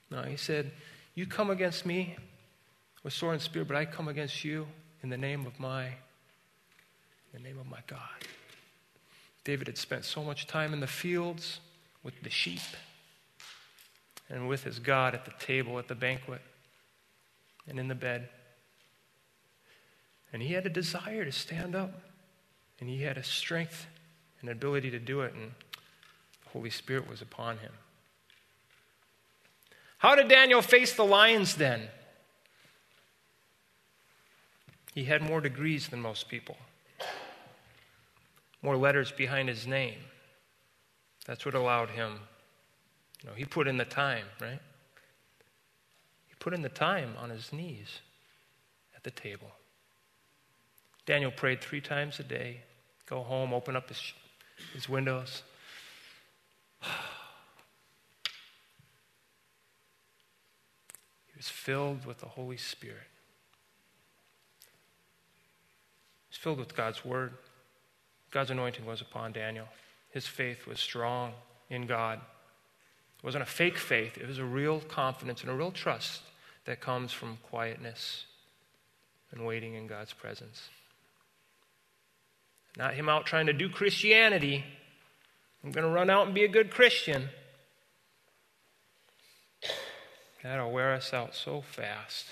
No, 0.10 0.22
he 0.22 0.38
said, 0.38 0.72
You 1.14 1.26
come 1.26 1.50
against 1.50 1.86
me 1.86 2.16
with 3.04 3.12
sword 3.12 3.34
and 3.34 3.42
spear, 3.42 3.66
but 3.66 3.76
I 3.76 3.84
come 3.84 4.08
against 4.08 4.46
you 4.46 4.66
in 5.04 5.10
the 5.10 5.18
name 5.18 5.46
of 5.46 5.60
my, 5.60 5.88
in 5.88 5.94
the 7.34 7.40
name 7.40 7.60
of 7.60 7.68
my 7.68 7.82
God. 7.86 8.00
David 9.44 9.68
had 9.68 9.78
spent 9.78 10.06
so 10.06 10.24
much 10.24 10.48
time 10.48 10.72
in 10.72 10.80
the 10.80 10.88
fields 10.88 11.60
with 12.02 12.14
the 12.24 12.30
sheep 12.30 12.62
and 14.30 14.48
with 14.48 14.64
his 14.64 14.80
God 14.80 15.14
at 15.14 15.26
the 15.26 15.34
table, 15.38 15.80
at 15.80 15.90
the 15.90 15.96
banquet, 15.96 16.40
and 17.70 17.80
in 17.80 17.88
the 17.88 17.96
bed. 17.96 18.30
And 20.34 20.42
he 20.42 20.54
had 20.54 20.66
a 20.66 20.70
desire 20.70 21.26
to 21.26 21.32
stand 21.32 21.76
up, 21.76 22.02
and 22.80 22.90
he 22.90 23.04
had 23.04 23.18
a 23.18 23.24
strength 23.24 23.88
and 24.42 24.50
ability 24.50 24.92
to 24.92 25.00
do 25.00 25.22
it, 25.22 25.34
and 25.34 25.52
the 26.44 26.50
Holy 26.52 26.70
Spirit 26.70 27.10
was 27.10 27.22
upon 27.22 27.58
him. 27.58 27.72
How 30.00 30.16
did 30.16 30.28
Daniel 30.28 30.62
face 30.62 30.94
the 30.94 31.04
lions 31.04 31.56
then? 31.56 31.88
He 34.94 35.06
had 35.06 35.22
more 35.22 35.42
degrees 35.42 35.88
than 35.90 36.02
most 36.02 36.30
people 36.30 36.58
more 38.62 38.78
letters 38.78 39.12
behind 39.12 39.50
his 39.50 39.66
name. 39.66 39.98
That's 41.26 41.46
what 41.46 41.56
allowed 41.56 41.92
him. 41.92 42.20
You 43.24 43.30
know, 43.30 43.36
he 43.36 43.46
put 43.46 43.68
in 43.68 43.78
the 43.78 43.86
time, 43.86 44.26
right? 44.42 44.60
Put 46.39 46.53
in 46.53 46.62
the 46.62 46.69
time 46.69 47.15
on 47.19 47.29
his 47.29 47.51
knees 47.51 48.00
at 48.96 49.03
the 49.03 49.12
table. 49.12 49.51
Daniel 51.05 51.31
prayed 51.31 51.62
three 51.62 51.81
times 51.81 52.19
a 52.19 52.24
day. 52.24 52.62
Go 53.05 53.24
home, 53.24 53.53
open 53.53 53.75
up 53.75 53.89
his, 53.89 54.13
his 54.74 54.88
windows. 54.88 55.43
he 56.81 56.89
was 61.36 61.50
filled 61.50 62.05
with 62.05 62.19
the 62.19 62.27
Holy 62.27 62.58
Spirit. 62.58 63.08
He 64.62 66.31
was 66.31 66.38
filled 66.38 66.60
with 66.60 66.75
God's 66.75 67.03
Word. 67.03 67.34
God's 68.31 68.51
anointing 68.51 68.86
was 68.86 69.01
upon 69.01 69.34
Daniel. 69.34 69.67
His 70.12 70.25
faith 70.25 70.67
was 70.67 70.79
strong 70.79 71.34
in 71.69 71.86
God. 71.86 72.19
It 73.17 73.24
wasn't 73.25 73.43
a 73.43 73.48
fake 73.48 73.77
faith, 73.77 74.17
it 74.17 74.27
was 74.27 74.38
a 74.38 74.46
real 74.46 74.79
confidence 74.79 75.41
and 75.41 75.50
a 75.50 75.53
real 75.53 75.72
trust 75.72 76.22
that 76.70 76.80
comes 76.80 77.12
from 77.12 77.40
quietness 77.50 78.26
and 79.32 79.44
waiting 79.44 79.74
in 79.74 79.88
God's 79.88 80.14
presence. 80.14 80.70
Not 82.78 82.94
him 82.94 83.10
out 83.10 83.26
trying 83.26 83.48
to 83.48 83.54
do 83.54 83.70
Christianity. 83.70 84.64
I'm 85.64 85.72
going 85.72 85.84
to 85.84 85.92
run 85.92 86.12
out 86.12 86.28
and 86.28 86.36
be 86.36 86.44
a 86.44 86.48
good 86.48 86.70
Christian. 86.70 87.30
That'll 90.44 90.72
wear 90.72 90.94
us 90.94 91.12
out 91.12 91.34
so 91.34 91.62
fast. 91.62 92.28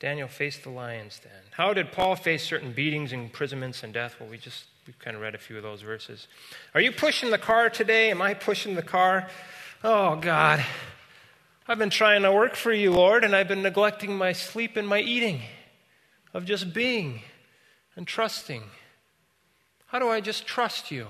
Daniel 0.00 0.28
faced 0.28 0.62
the 0.62 0.70
lions 0.70 1.20
then. 1.22 1.42
How 1.50 1.74
did 1.74 1.92
Paul 1.92 2.16
face 2.16 2.42
certain 2.42 2.72
beatings, 2.72 3.12
imprisonments, 3.12 3.82
and 3.82 3.92
death? 3.92 4.16
Well, 4.18 4.30
we 4.30 4.38
just 4.38 4.64
we 4.86 4.92
kind 4.98 5.16
of 5.16 5.22
read 5.22 5.34
a 5.34 5.38
few 5.38 5.56
of 5.56 5.62
those 5.62 5.82
verses. 5.82 6.26
Are 6.74 6.80
you 6.80 6.90
pushing 6.90 7.30
the 7.30 7.38
car 7.38 7.70
today? 7.70 8.10
Am 8.10 8.20
I 8.20 8.34
pushing 8.34 8.74
the 8.74 8.82
car? 8.82 9.28
Oh, 9.84 10.16
God. 10.16 10.64
I've 11.68 11.78
been 11.78 11.90
trying 11.90 12.22
to 12.22 12.32
work 12.32 12.56
for 12.56 12.72
you, 12.72 12.92
Lord, 12.92 13.22
and 13.22 13.36
I've 13.36 13.46
been 13.46 13.62
neglecting 13.62 14.16
my 14.16 14.32
sleep 14.32 14.76
and 14.76 14.86
my 14.86 14.98
eating 14.98 15.42
of 16.34 16.44
just 16.44 16.74
being 16.74 17.22
and 17.94 18.06
trusting. 18.06 18.64
How 19.86 19.98
do 19.98 20.08
I 20.08 20.20
just 20.20 20.46
trust 20.46 20.90
you? 20.90 21.06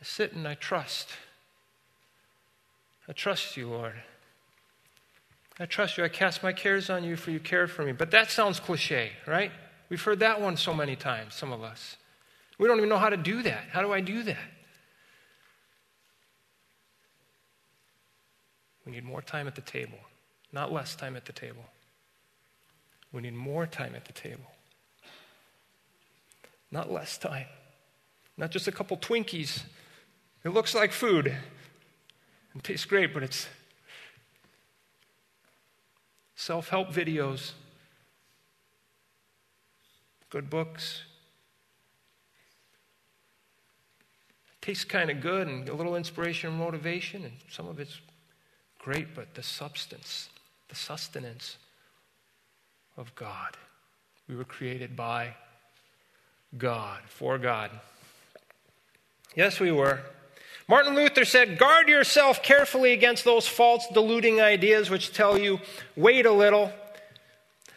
I 0.00 0.04
sit 0.04 0.34
and 0.34 0.46
I 0.46 0.54
trust. 0.54 1.08
I 3.08 3.12
trust 3.12 3.56
you, 3.56 3.68
Lord. 3.68 3.94
I 5.58 5.64
trust 5.64 5.96
you. 5.96 6.04
I 6.04 6.08
cast 6.08 6.42
my 6.42 6.52
cares 6.52 6.90
on 6.90 7.04
you, 7.04 7.16
for 7.16 7.30
you 7.30 7.40
cared 7.40 7.70
for 7.70 7.82
me. 7.82 7.92
But 7.92 8.10
that 8.10 8.30
sounds 8.30 8.60
cliche, 8.60 9.12
right? 9.26 9.52
We've 9.88 10.02
heard 10.02 10.20
that 10.20 10.40
one 10.40 10.56
so 10.56 10.74
many 10.74 10.96
times, 10.96 11.34
some 11.34 11.52
of 11.52 11.62
us. 11.62 11.96
We 12.58 12.66
don't 12.68 12.78
even 12.78 12.88
know 12.88 12.98
how 12.98 13.10
to 13.10 13.16
do 13.16 13.42
that. 13.42 13.64
How 13.70 13.82
do 13.82 13.92
I 13.92 14.00
do 14.00 14.22
that? 14.24 14.36
We 18.84 18.92
need 18.92 19.04
more 19.04 19.22
time 19.22 19.46
at 19.46 19.54
the 19.54 19.60
table, 19.60 19.98
not 20.52 20.72
less 20.72 20.94
time 20.94 21.16
at 21.16 21.24
the 21.24 21.32
table. 21.32 21.64
We 23.12 23.22
need 23.22 23.34
more 23.34 23.66
time 23.66 23.94
at 23.94 24.04
the 24.04 24.12
table, 24.12 24.50
not 26.70 26.90
less 26.90 27.18
time. 27.18 27.46
Not 28.36 28.50
just 28.50 28.68
a 28.68 28.72
couple 28.72 28.96
Twinkies. 28.96 29.62
It 30.44 30.50
looks 30.50 30.74
like 30.74 30.92
food 30.92 31.34
and 32.52 32.62
tastes 32.62 32.84
great, 32.84 33.14
but 33.14 33.22
it's 33.22 33.48
self 36.34 36.68
help 36.68 36.88
videos, 36.92 37.52
good 40.36 40.50
books. 40.50 41.00
tastes 44.60 44.84
kind 44.84 45.08
of 45.08 45.22
good 45.22 45.46
and 45.46 45.66
a 45.70 45.74
little 45.74 45.96
inspiration 45.96 46.50
and 46.50 46.58
motivation, 46.58 47.24
and 47.24 47.32
some 47.48 47.66
of 47.66 47.80
it's 47.80 48.00
great, 48.78 49.14
but 49.14 49.32
the 49.34 49.42
substance, 49.42 50.28
the 50.68 50.74
sustenance 50.74 51.56
of 52.98 53.14
God. 53.14 53.56
We 54.28 54.36
were 54.36 54.44
created 54.44 54.94
by 54.94 55.36
God, 56.58 57.00
for 57.06 57.38
God. 57.38 57.70
Yes, 59.34 59.58
we 59.58 59.72
were. 59.72 60.00
Martin 60.68 60.94
Luther 60.94 61.24
said, 61.24 61.56
Guard 61.56 61.88
yourself 61.88 62.42
carefully 62.42 62.92
against 62.92 63.24
those 63.24 63.48
false, 63.48 63.86
deluding 63.94 64.42
ideas 64.42 64.90
which 64.90 65.14
tell 65.14 65.38
you, 65.38 65.60
wait 65.96 66.26
a 66.26 66.32
little, 66.32 66.70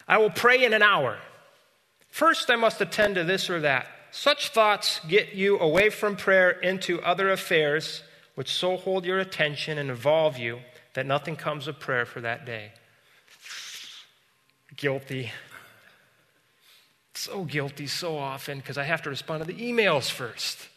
I 0.06 0.18
will 0.18 0.28
pray 0.28 0.62
in 0.62 0.74
an 0.74 0.82
hour. 0.82 1.16
First, 2.10 2.50
I 2.50 2.56
must 2.56 2.80
attend 2.80 3.14
to 3.14 3.24
this 3.24 3.48
or 3.48 3.60
that. 3.60 3.86
Such 4.10 4.48
thoughts 4.48 5.00
get 5.06 5.34
you 5.34 5.58
away 5.58 5.90
from 5.90 6.16
prayer 6.16 6.50
into 6.50 7.00
other 7.02 7.30
affairs 7.30 8.02
which 8.34 8.52
so 8.52 8.76
hold 8.76 9.04
your 9.04 9.18
attention 9.18 9.76
and 9.76 9.90
involve 9.90 10.38
you 10.38 10.60
that 10.94 11.04
nothing 11.04 11.36
comes 11.36 11.68
of 11.68 11.78
prayer 11.78 12.06
for 12.06 12.20
that 12.22 12.46
day. 12.46 12.72
Guilty. 14.76 15.30
So 17.14 17.44
guilty 17.44 17.86
so 17.86 18.16
often 18.16 18.58
because 18.58 18.78
I 18.78 18.84
have 18.84 19.02
to 19.02 19.10
respond 19.10 19.44
to 19.44 19.52
the 19.52 19.60
emails 19.60 20.10
first. 20.10 20.68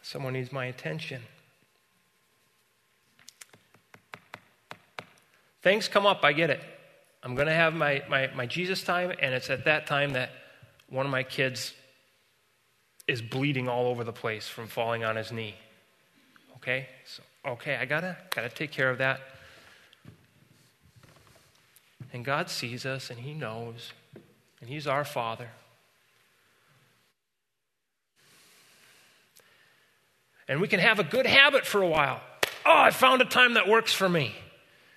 Someone 0.00 0.32
needs 0.32 0.50
my 0.50 0.66
attention. 0.66 1.22
Things 5.60 5.88
come 5.88 6.06
up, 6.06 6.24
I 6.24 6.32
get 6.32 6.50
it. 6.50 6.60
I'm 7.24 7.34
going 7.34 7.48
to 7.48 7.54
have 7.54 7.72
my, 7.72 8.02
my, 8.08 8.30
my 8.34 8.44
Jesus 8.44 8.84
time, 8.84 9.10
and 9.18 9.34
it's 9.34 9.48
at 9.48 9.64
that 9.64 9.86
time 9.86 10.12
that 10.12 10.30
one 10.90 11.06
of 11.06 11.10
my 11.10 11.22
kids 11.22 11.72
is 13.08 13.22
bleeding 13.22 13.66
all 13.66 13.86
over 13.86 14.04
the 14.04 14.12
place 14.12 14.46
from 14.46 14.68
falling 14.68 15.04
on 15.04 15.16
his 15.16 15.32
knee. 15.32 15.54
Okay? 16.56 16.86
So, 17.06 17.22
okay, 17.52 17.76
I 17.76 17.86
gotta, 17.86 18.18
gotta 18.28 18.50
take 18.50 18.70
care 18.70 18.90
of 18.90 18.98
that. 18.98 19.20
And 22.12 22.24
God 22.24 22.48
sees 22.48 22.86
us, 22.86 23.10
and 23.10 23.18
He 23.18 23.34
knows, 23.34 23.92
and 24.60 24.70
He's 24.70 24.86
our 24.86 25.04
Father. 25.04 25.48
And 30.46 30.60
we 30.60 30.68
can 30.68 30.78
have 30.78 31.00
a 31.00 31.04
good 31.04 31.26
habit 31.26 31.66
for 31.66 31.82
a 31.82 31.88
while. 31.88 32.20
Oh, 32.64 32.76
I 32.76 32.90
found 32.90 33.20
a 33.20 33.24
time 33.24 33.54
that 33.54 33.66
works 33.66 33.92
for 33.92 34.08
me. 34.08 34.34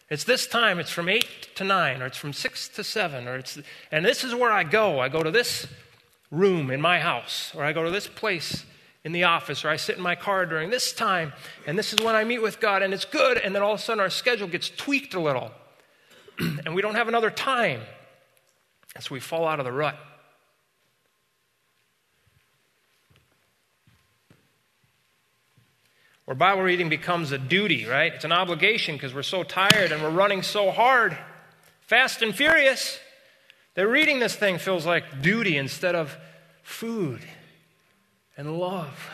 It's 0.10 0.24
this 0.24 0.48
time, 0.48 0.80
it's 0.80 0.92
from 0.92 1.10
8 1.10 1.50
to 1.56 1.64
9, 1.64 2.02
or 2.02 2.06
it's 2.06 2.18
from 2.18 2.32
6 2.32 2.70
to 2.70 2.84
7, 2.84 3.28
or 3.28 3.36
it's, 3.36 3.60
and 3.92 4.06
this 4.06 4.24
is 4.24 4.34
where 4.34 4.52
I 4.52 4.64
go. 4.64 5.00
I 5.00 5.10
go 5.10 5.22
to 5.22 5.32
this 5.32 5.68
room 6.32 6.72
in 6.72 6.80
my 6.80 7.00
house, 7.00 7.52
or 7.56 7.64
I 7.64 7.74
go 7.74 7.84
to 7.84 7.92
this 7.92 8.08
place 8.08 8.66
in 9.04 9.12
the 9.12 9.26
office, 9.26 9.66
or 9.66 9.70
I 9.70 9.76
sit 9.76 9.98
in 9.98 10.04
my 10.04 10.16
car 10.16 10.46
during 10.46 10.70
this 10.70 10.94
time, 10.94 11.34
and 11.66 11.78
this 11.78 11.92
is 11.92 12.02
when 12.02 12.16
I 12.16 12.24
meet 12.24 12.42
with 12.42 12.62
God, 12.62 12.84
and 12.84 12.94
it's 12.94 13.06
good, 13.06 13.38
and 13.38 13.54
then 13.54 13.62
all 13.62 13.74
of 13.74 13.80
a 13.80 13.84
sudden 13.84 14.00
our 14.00 14.10
schedule 14.10 14.48
gets 14.48 14.70
tweaked 14.70 15.14
a 15.14 15.20
little, 15.20 15.52
and 16.40 16.74
we 16.74 16.82
don't 16.82 16.96
have 16.96 17.10
another 17.10 17.30
time. 17.30 17.82
And 18.96 19.04
so 19.04 19.14
we 19.14 19.20
fall 19.20 19.46
out 19.46 19.60
of 19.60 19.66
the 19.66 19.72
rut. 19.72 19.98
Where 26.28 26.36
Bible 26.36 26.62
reading 26.62 26.90
becomes 26.90 27.32
a 27.32 27.38
duty, 27.38 27.86
right? 27.86 28.14
It's 28.14 28.26
an 28.26 28.34
obligation 28.34 28.96
because 28.96 29.14
we're 29.14 29.24
so 29.24 29.44
tired 29.44 29.94
and 29.94 30.04
we're 30.04 30.10
running 30.10 30.44
so 30.44 30.72
hard, 30.72 31.18
fast 31.80 32.22
and 32.22 32.36
furious. 32.36 33.00
That 33.76 33.88
reading 33.88 34.20
this 34.20 34.36
thing 34.36 34.58
feels 34.58 34.86
like 34.86 35.22
duty 35.22 35.56
instead 35.56 35.96
of 35.96 36.18
food 36.64 37.22
and 38.36 38.60
love. 38.60 39.10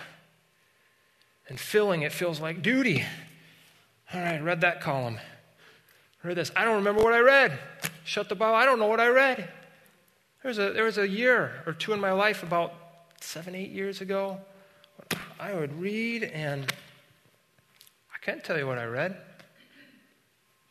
And 1.47 1.59
filling 1.59 2.01
it 2.01 2.11
feels 2.11 2.39
like 2.39 2.63
duty. 2.63 3.05
All 4.11 4.19
right, 4.19 4.41
read 4.41 4.61
that 4.61 4.81
column. 4.81 5.19
Read 6.23 6.37
this. 6.37 6.51
I 6.55 6.65
don't 6.65 6.77
remember 6.77 7.03
what 7.03 7.13
I 7.13 7.19
read. 7.19 7.59
Shut 8.05 8.27
the 8.27 8.33
Bible. 8.33 8.55
I 8.55 8.65
don't 8.65 8.79
know 8.79 8.87
what 8.87 8.99
I 8.99 9.09
read. 9.09 9.37
There 10.41 10.49
was 10.49 10.57
a, 10.57 10.73
there 10.73 10.85
was 10.85 10.97
a 10.97 11.07
year 11.07 11.61
or 11.67 11.73
two 11.73 11.93
in 11.93 11.99
my 11.99 12.11
life, 12.11 12.41
about 12.41 12.73
seven, 13.21 13.53
eight 13.53 13.69
years 13.69 14.01
ago, 14.01 14.39
I 15.39 15.53
would 15.53 15.79
read 15.79 16.23
and 16.23 16.73
can't 18.23 18.43
tell 18.43 18.57
you 18.57 18.65
what 18.65 18.77
I 18.77 18.85
read. 18.85 19.17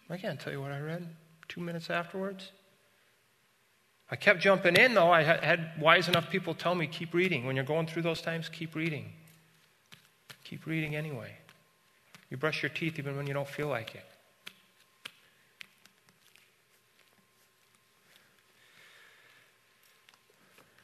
I 0.08 0.16
can't 0.16 0.40
tell 0.40 0.52
you 0.52 0.60
what 0.60 0.72
I 0.72 0.80
read 0.80 1.06
two 1.48 1.60
minutes 1.60 1.90
afterwards. 1.90 2.50
I 4.10 4.16
kept 4.16 4.40
jumping 4.40 4.76
in, 4.76 4.94
though. 4.94 5.10
I 5.10 5.22
had 5.22 5.72
wise 5.78 6.08
enough 6.08 6.30
people 6.30 6.54
tell 6.54 6.74
me, 6.74 6.86
keep 6.86 7.12
reading. 7.12 7.44
When 7.44 7.56
you're 7.56 7.64
going 7.64 7.86
through 7.86 8.02
those 8.02 8.22
times, 8.22 8.48
keep 8.48 8.74
reading. 8.74 9.12
Keep 10.44 10.66
reading 10.66 10.96
anyway. 10.96 11.32
You 12.30 12.38
brush 12.38 12.62
your 12.62 12.70
teeth 12.70 12.98
even 12.98 13.16
when 13.16 13.26
you 13.26 13.34
don't 13.34 13.48
feel 13.48 13.68
like 13.68 13.94
it. 13.94 14.04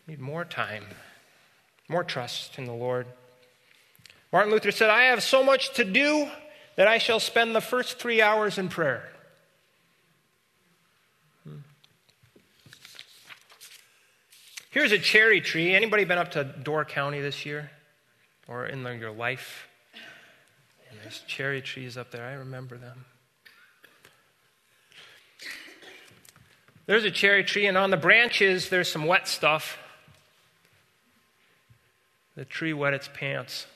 Need 0.06 0.20
more 0.20 0.44
time, 0.44 0.84
more 1.86 2.04
trust 2.04 2.58
in 2.58 2.64
the 2.64 2.72
Lord. 2.72 3.06
Martin 4.32 4.52
Luther 4.52 4.70
said, 4.70 4.88
I 4.88 5.04
have 5.04 5.22
so 5.22 5.42
much 5.42 5.74
to 5.74 5.84
do 5.84 6.28
that 6.78 6.86
I 6.86 6.98
shall 6.98 7.18
spend 7.18 7.56
the 7.56 7.60
first 7.60 7.98
three 7.98 8.22
hours 8.22 8.56
in 8.56 8.68
prayer. 8.68 9.02
Hmm. 11.42 11.56
Here's 14.70 14.92
a 14.92 14.98
cherry 14.98 15.40
tree. 15.40 15.74
Anybody 15.74 16.04
been 16.04 16.18
up 16.18 16.30
to 16.30 16.44
Door 16.44 16.84
County 16.84 17.20
this 17.20 17.44
year 17.44 17.72
or 18.46 18.66
in 18.66 18.84
your 19.00 19.10
life? 19.10 19.66
And 20.88 21.00
there's 21.02 21.18
cherry 21.26 21.60
trees 21.62 21.96
up 21.96 22.12
there. 22.12 22.24
I 22.24 22.34
remember 22.34 22.78
them. 22.78 23.04
There's 26.86 27.02
a 27.02 27.10
cherry 27.10 27.42
tree, 27.42 27.66
and 27.66 27.76
on 27.76 27.90
the 27.90 27.96
branches, 27.96 28.68
there's 28.68 28.90
some 28.90 29.06
wet 29.06 29.26
stuff. 29.26 29.78
The 32.36 32.44
tree 32.44 32.72
wet 32.72 32.94
its 32.94 33.08
pants. 33.12 33.66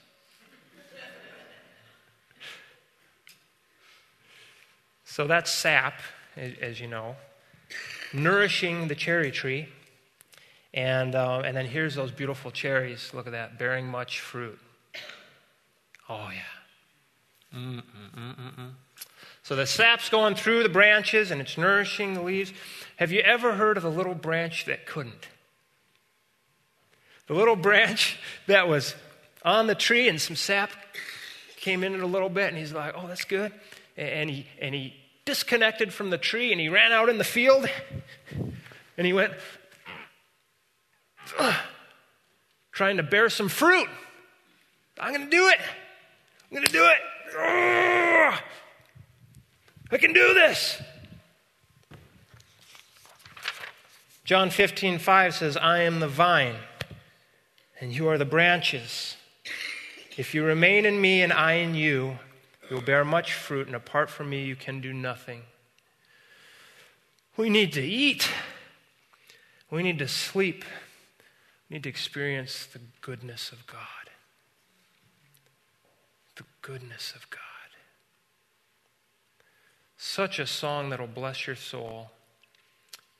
So 5.12 5.27
that's 5.27 5.53
sap, 5.53 6.01
as 6.38 6.81
you 6.81 6.88
know, 6.88 7.16
nourishing 8.14 8.88
the 8.88 8.94
cherry 8.94 9.31
tree. 9.31 9.68
And, 10.72 11.14
uh, 11.14 11.42
and 11.44 11.55
then 11.55 11.66
here's 11.66 11.94
those 11.94 12.11
beautiful 12.11 12.51
cherries. 12.51 13.12
Look 13.12 13.27
at 13.27 13.33
that, 13.33 13.59
bearing 13.59 13.87
much 13.87 14.20
fruit. 14.20 14.59
Oh, 16.09 16.31
yeah. 16.33 17.59
Mm-mm-mm-mm. 17.59 18.70
So 19.42 19.55
the 19.55 19.66
sap's 19.66 20.09
going 20.09 20.35
through 20.35 20.62
the 20.62 20.70
branches 20.70 21.31
and 21.31 21.42
it's 21.42 21.59
nourishing 21.59 22.14
the 22.14 22.22
leaves. 22.22 22.55
Have 22.96 23.12
you 23.12 23.20
ever 23.20 23.57
heard 23.57 23.77
of 23.77 23.85
a 23.85 23.90
little 23.90 24.14
branch 24.14 24.64
that 24.64 24.87
couldn't? 24.87 25.29
The 27.27 27.35
little 27.35 27.57
branch 27.57 28.18
that 28.46 28.66
was 28.66 28.94
on 29.44 29.66
the 29.66 29.75
tree 29.75 30.09
and 30.09 30.18
some 30.18 30.37
sap 30.37 30.70
came 31.57 31.85
in 31.85 31.92
it 31.92 32.01
a 32.01 32.07
little 32.07 32.31
bit 32.31 32.48
and 32.48 32.57
he's 32.57 32.72
like, 32.72 32.94
oh, 32.96 33.07
that's 33.09 33.27
good. 33.27 33.53
And 33.94 34.31
he, 34.31 34.46
and 34.59 34.75
he 34.75 34.94
disconnected 35.24 35.92
from 35.92 36.11
the 36.11 36.18
tree 36.18 36.52
and 36.52 36.61
he 36.61 36.68
ran 36.68 36.92
out 36.92 37.08
in 37.08 37.18
the 37.18 37.24
field 37.24 37.68
and 38.96 39.06
he 39.06 39.12
went, 39.12 39.32
trying 42.72 42.96
to 42.96 43.02
bear 43.02 43.28
some 43.28 43.48
fruit. 43.48 43.88
I'm 44.98 45.14
going 45.14 45.24
to 45.28 45.30
do 45.30 45.48
it. 45.48 45.58
I'm 46.50 46.56
going 46.56 46.66
to 46.66 46.72
do 46.72 46.85
it. 46.85 46.98
I 49.90 49.98
can 49.98 50.12
do 50.12 50.35
this. 50.35 50.80
John 54.24 54.50
15, 54.50 54.98
5 54.98 55.35
says, 55.35 55.56
I 55.56 55.80
am 55.80 56.00
the 56.00 56.08
vine, 56.08 56.56
and 57.80 57.92
you 57.92 58.08
are 58.08 58.16
the 58.16 58.24
branches. 58.24 59.16
If 60.16 60.35
you 60.35 60.44
remain 60.44 60.87
in 60.87 61.00
me 61.00 61.22
and 61.22 61.32
I 61.32 61.54
in 61.54 61.74
you, 61.74 62.18
you 62.72 62.76
will 62.76 62.82
bear 62.82 63.04
much 63.04 63.35
fruit, 63.35 63.66
and 63.66 63.76
apart 63.76 64.08
from 64.08 64.30
me, 64.30 64.44
you 64.44 64.56
can 64.56 64.80
do 64.80 64.94
nothing. 64.94 65.42
We 67.37 67.50
need 67.50 67.70
to 67.74 67.82
eat. 67.82 68.30
We 69.70 69.82
need 69.82 69.98
to 69.98 70.08
sleep. 70.08 70.64
We 71.68 71.74
need 71.74 71.82
to 71.82 71.90
experience 71.90 72.64
the 72.64 72.80
goodness 73.02 73.52
of 73.52 73.66
God. 73.66 74.08
The 76.37 76.44
goodness 76.62 77.12
of 77.14 77.28
God. 77.28 77.40
Such 79.98 80.38
a 80.38 80.46
song 80.46 80.88
that'll 80.88 81.06
bless 81.06 81.46
your 81.46 81.56
soul 81.56 82.11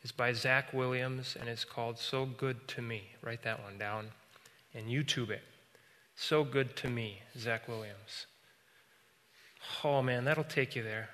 is 0.02 0.12
by 0.12 0.32
Zach 0.32 0.72
Williams 0.72 1.36
and 1.38 1.46
it's 1.46 1.66
called 1.66 1.98
So 1.98 2.24
Good 2.24 2.66
to 2.68 2.80
Me. 2.80 3.02
Write 3.20 3.42
that 3.42 3.62
one 3.62 3.76
down 3.76 4.12
and 4.74 4.86
YouTube 4.86 5.28
it. 5.28 5.42
So 6.16 6.42
Good 6.42 6.74
to 6.76 6.88
Me, 6.88 7.20
Zach 7.36 7.68
Williams. 7.68 8.24
Oh 9.85 10.03
man, 10.03 10.25
that'll 10.25 10.44
take 10.44 10.77
you 10.77 10.83
there. 10.83 11.09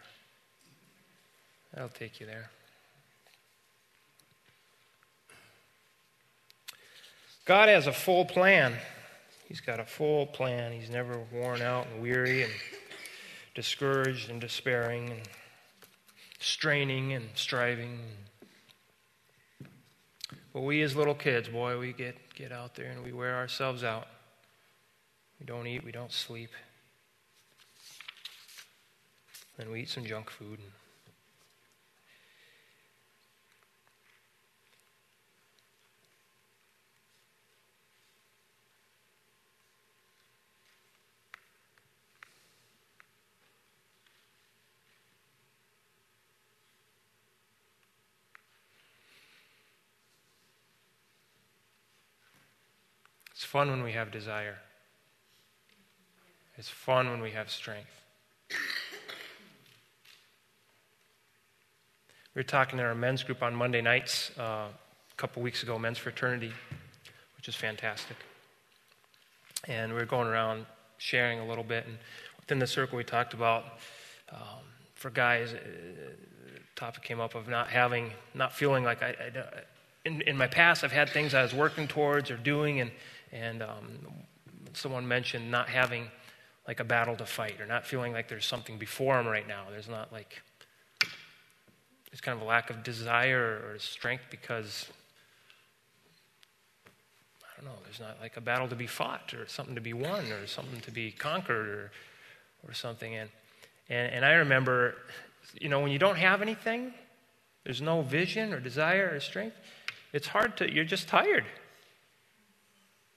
That'll 1.73 1.89
take 1.89 2.21
you 2.21 2.27
there. 2.27 2.51
God 7.45 7.69
has 7.69 7.87
a 7.87 7.93
full 7.93 8.25
plan. 8.25 8.75
He's 9.47 9.61
got 9.61 9.81
a 9.81 9.85
full 9.85 10.27
plan. 10.27 10.73
He's 10.73 10.91
never 10.91 11.19
worn 11.33 11.63
out 11.63 11.87
and 11.87 12.03
weary 12.03 12.43
and 12.43 12.53
discouraged 13.55 14.29
and 14.29 14.41
despairing 14.41 15.09
and 15.09 15.21
straining 16.39 17.15
and 17.15 17.29
striving. 17.35 18.01
But 20.53 20.61
we 20.61 20.83
as 20.83 20.95
little 20.95 21.15
kids, 21.15 21.49
boy, 21.49 21.79
we 21.79 21.93
get, 21.93 22.17
get 22.35 22.53
out 22.53 22.75
there 22.75 22.91
and 22.91 23.03
we 23.03 23.13
wear 23.13 23.37
ourselves 23.37 23.83
out. 23.83 24.09
We 25.41 25.47
don't 25.47 25.67
eat, 25.67 25.85
we 25.85 25.93
don't 25.93 26.13
sleep. 26.13 26.51
Then 29.59 29.73
we 29.73 29.81
eat 29.83 29.89
some 29.89 30.05
junk 30.05 30.31
food. 30.31 30.61
And 30.61 30.71
It's 53.33 53.45
fun 53.45 53.71
when 53.71 53.83
we 53.85 53.93
have 53.93 54.11
desire. 54.11 54.59
It's 56.57 56.69
fun 56.69 57.09
when 57.11 57.21
we 57.21 57.31
have 57.33 57.51
strength. 57.51 58.03
We 62.39 62.43
were 62.43 62.47
talking 62.47 62.79
in 62.79 62.85
our 62.85 62.95
men's 62.95 63.25
group 63.25 63.43
on 63.43 63.53
Monday 63.53 63.81
nights 63.81 64.31
uh, 64.39 64.43
a 64.43 65.17
couple 65.17 65.43
weeks 65.43 65.65
ago, 65.65 65.77
men's 65.77 65.99
fraternity, 65.99 66.53
which 67.37 67.49
is 67.49 67.57
fantastic. 67.57 68.17
And 69.67 69.93
we 69.93 69.99
were 69.99 70.07
going 70.07 70.29
around 70.29 70.65
sharing 70.99 71.41
a 71.41 71.45
little 71.45 71.65
bit. 71.65 71.85
And 71.89 71.99
within 72.39 72.61
the 72.61 72.67
circle, 72.69 72.97
we 72.97 73.03
talked 73.03 73.35
about 73.35 73.65
um, 74.31 74.63
for 74.95 75.11
guys, 75.11 75.53
uh, 75.53 75.59
topic 76.77 77.03
came 77.03 77.19
up 77.19 77.35
of 77.35 77.49
not 77.49 77.71
having, 77.71 78.13
not 78.35 78.53
feeling 78.53 78.85
like 78.85 79.03
I, 79.03 79.17
I 79.19 79.33
in, 80.05 80.21
in 80.21 80.37
my 80.37 80.47
past, 80.47 80.85
I've 80.85 80.93
had 80.93 81.11
things 81.11 81.35
I 81.35 81.43
was 81.43 81.53
working 81.53 81.89
towards 81.89 82.31
or 82.31 82.37
doing, 82.37 82.81
and 82.81 82.93
and 83.33 83.65
um, 83.65 83.99
someone 84.75 85.09
mentioned 85.09 85.51
not 85.51 85.69
having 85.69 86.09
like 86.69 86.79
a 86.79 86.85
battle 86.85 87.17
to 87.17 87.27
fight 87.27 87.61
or 87.61 87.67
not 87.67 87.85
feeling 87.85 88.13
like 88.13 88.29
there's 88.29 88.47
something 88.47 88.79
before 88.79 89.17
them 89.17 89.27
right 89.27 89.49
now. 89.49 89.65
There's 89.73 89.89
not 89.89 90.13
like, 90.13 90.41
there's 92.11 92.21
kind 92.21 92.37
of 92.37 92.43
a 92.43 92.49
lack 92.49 92.71
of 92.71 92.83
desire 92.83 93.63
or 93.67 93.79
strength 93.79 94.25
because, 94.31 94.87
I 97.43 97.61
don't 97.61 97.71
know, 97.71 97.79
there's 97.85 98.01
not 98.01 98.17
like 98.21 98.37
a 98.37 98.41
battle 98.41 98.69
to 98.69 98.77
be 98.77 98.87
fought 98.87 99.35
or 99.35 99.47
something 99.47 99.75
to 99.75 99.81
be 99.81 99.93
won 99.93 100.33
or 100.33 100.47
something 100.47 100.81
to 100.81 100.91
be 100.91 101.11
conquered 101.11 101.69
or, 101.69 101.91
or 102.67 102.73
something. 102.73 103.15
And, 103.15 103.29
and, 103.89 104.13
and 104.15 104.25
I 104.25 104.35
remember, 104.35 104.95
you 105.61 105.69
know, 105.69 105.81
when 105.81 105.91
you 105.91 105.99
don't 105.99 106.17
have 106.17 106.41
anything, 106.41 106.95
there's 107.65 107.83
no 107.83 108.01
vision 108.01 108.55
or 108.55 108.61
desire 108.61 109.11
or 109.13 109.21
strength, 109.21 109.57
it's 110.13 110.29
hard 110.29 110.57
to, 110.59 110.73
you're 110.73 110.85
just 110.85 111.09
tired. 111.09 111.45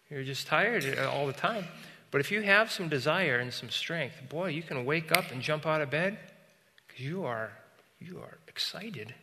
You're 0.09 0.23
just 0.23 0.47
tired 0.47 0.99
all 0.99 1.25
the 1.25 1.33
time. 1.33 1.65
But 2.11 2.19
if 2.19 2.29
you 2.29 2.41
have 2.41 2.69
some 2.69 2.89
desire 2.89 3.37
and 3.37 3.53
some 3.53 3.69
strength, 3.69 4.15
boy, 4.27 4.47
you 4.47 4.61
can 4.61 4.83
wake 4.83 5.13
up 5.13 5.31
and 5.31 5.41
jump 5.41 5.65
out 5.65 5.79
of 5.79 5.89
bed 5.89 6.17
because 6.85 7.05
you 7.05 7.23
are, 7.23 7.51
you 8.01 8.19
are 8.19 8.37
excited 8.51 9.15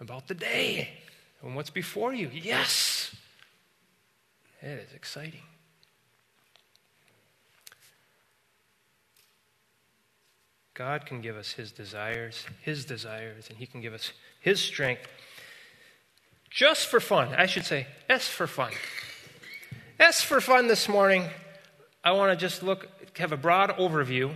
about 0.00 0.26
the 0.26 0.34
day 0.34 0.88
and 1.42 1.54
what's 1.54 1.68
before 1.68 2.14
you. 2.14 2.30
Yes! 2.32 3.14
It 4.62 4.86
is 4.88 4.94
exciting. 4.94 5.42
God 10.72 11.04
can 11.04 11.20
give 11.20 11.36
us 11.36 11.52
His 11.52 11.72
desires, 11.72 12.46
His 12.62 12.86
desires, 12.86 13.48
and 13.50 13.58
He 13.58 13.66
can 13.66 13.82
give 13.82 13.92
us 13.92 14.12
His 14.40 14.62
strength 14.62 15.06
just 16.48 16.86
for 16.86 17.00
fun. 17.00 17.34
I 17.36 17.44
should 17.44 17.66
say, 17.66 17.86
S 18.08 18.26
for 18.26 18.46
fun. 18.46 18.72
S 19.98 20.22
for 20.22 20.40
fun 20.40 20.68
this 20.68 20.88
morning, 20.88 21.24
I 22.02 22.12
want 22.12 22.32
to 22.32 22.36
just 22.36 22.62
look, 22.62 22.88
have 23.18 23.32
a 23.32 23.36
broad 23.36 23.76
overview 23.76 24.32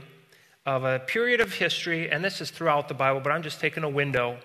of 0.66 0.84
a 0.84 0.98
period 0.98 1.40
of 1.40 1.54
history, 1.54 2.10
and 2.10 2.24
this 2.24 2.40
is 2.40 2.50
throughout 2.50 2.88
the 2.88 2.94
Bible, 2.94 3.20
but 3.20 3.30
I'm 3.30 3.42
just 3.42 3.60
taking 3.60 3.84
a 3.84 3.88
window. 3.88 4.38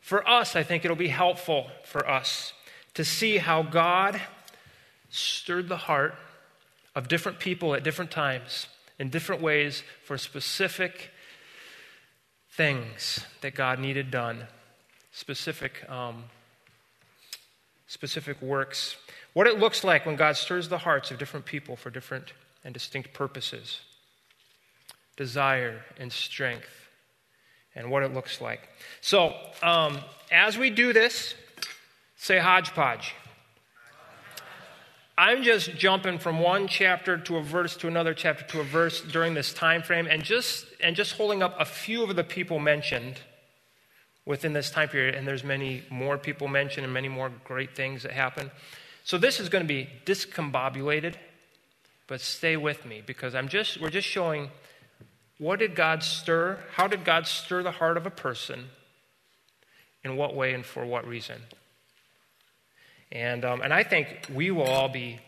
For 0.00 0.26
us, 0.28 0.54
I 0.54 0.62
think 0.62 0.84
it'll 0.84 0.96
be 0.96 1.08
helpful 1.08 1.68
for 1.84 2.08
us 2.08 2.52
to 2.94 3.04
see 3.04 3.38
how 3.38 3.62
God 3.62 4.20
stirred 5.10 5.68
the 5.68 5.76
heart 5.76 6.14
of 6.94 7.08
different 7.08 7.38
people 7.38 7.74
at 7.74 7.82
different 7.82 8.10
times 8.10 8.68
in 8.98 9.10
different 9.10 9.42
ways 9.42 9.82
for 10.04 10.16
specific 10.16 11.10
things 12.50 13.26
that 13.40 13.54
God 13.54 13.80
needed 13.80 14.10
done, 14.10 14.46
specific, 15.10 15.88
um, 15.90 16.24
specific 17.88 18.40
works 18.40 18.96
what 19.34 19.48
it 19.48 19.58
looks 19.58 19.84
like 19.84 20.06
when 20.06 20.16
God 20.16 20.36
stirs 20.36 20.68
the 20.68 20.78
hearts 20.78 21.10
of 21.10 21.18
different 21.18 21.44
people 21.44 21.76
for 21.76 21.90
different 21.90 22.32
and 22.64 22.72
distinct 22.72 23.12
purposes, 23.12 23.80
desire 25.16 25.82
and 25.98 26.12
strength, 26.12 26.68
and 27.74 27.90
what 27.90 28.02
it 28.02 28.12
looks 28.12 28.40
like. 28.40 28.68
So, 29.00 29.34
um, 29.62 29.98
as 30.30 30.58
we 30.58 30.70
do 30.70 30.92
this, 30.92 31.34
say 32.16 32.38
hodgepodge. 32.38 33.14
I'm 35.16 35.44
just 35.44 35.76
jumping 35.76 36.18
from 36.18 36.40
one 36.40 36.66
chapter 36.66 37.16
to 37.18 37.36
a 37.36 37.42
verse 37.42 37.76
to 37.76 37.88
another 37.88 38.14
chapter 38.14 38.44
to 38.46 38.60
a 38.60 38.64
verse 38.64 39.00
during 39.00 39.34
this 39.34 39.52
time 39.52 39.82
frame 39.82 40.08
and 40.10 40.24
just 40.24 40.66
and 40.80 40.96
just 40.96 41.12
holding 41.12 41.40
up 41.40 41.54
a 41.60 41.64
few 41.64 42.02
of 42.02 42.16
the 42.16 42.24
people 42.24 42.58
mentioned 42.58 43.20
within 44.26 44.54
this 44.54 44.70
time 44.70 44.88
period 44.88 45.14
and 45.14 45.24
there's 45.24 45.44
many 45.44 45.82
more 45.88 46.18
people 46.18 46.48
mentioned 46.48 46.82
and 46.82 46.92
many 46.92 47.08
more 47.08 47.30
great 47.44 47.76
things 47.76 48.02
that 48.02 48.10
happen 48.10 48.50
so 49.04 49.18
this 49.18 49.38
is 49.38 49.50
going 49.50 49.62
to 49.62 49.68
be 49.68 49.88
discombobulated, 50.06 51.16
but 52.06 52.22
stay 52.22 52.56
with 52.56 52.86
me 52.86 53.02
because 53.04 53.34
I'm 53.34 53.48
just 53.48 53.78
we're 53.78 53.90
just 53.90 54.08
showing 54.08 54.48
what 55.44 55.58
did 55.58 55.74
God 55.74 56.02
stir? 56.02 56.58
How 56.72 56.86
did 56.86 57.04
God 57.04 57.26
stir 57.26 57.62
the 57.62 57.72
heart 57.72 57.98
of 57.98 58.06
a 58.06 58.10
person? 58.10 58.70
In 60.02 60.16
what 60.16 60.34
way 60.34 60.54
and 60.54 60.64
for 60.64 60.86
what 60.86 61.06
reason? 61.06 61.38
And, 63.12 63.44
um, 63.44 63.60
and 63.60 63.70
I 63.70 63.82
think 63.82 64.30
we 64.32 64.50
will 64.50 64.64
all 64.64 64.88
be, 64.88 65.20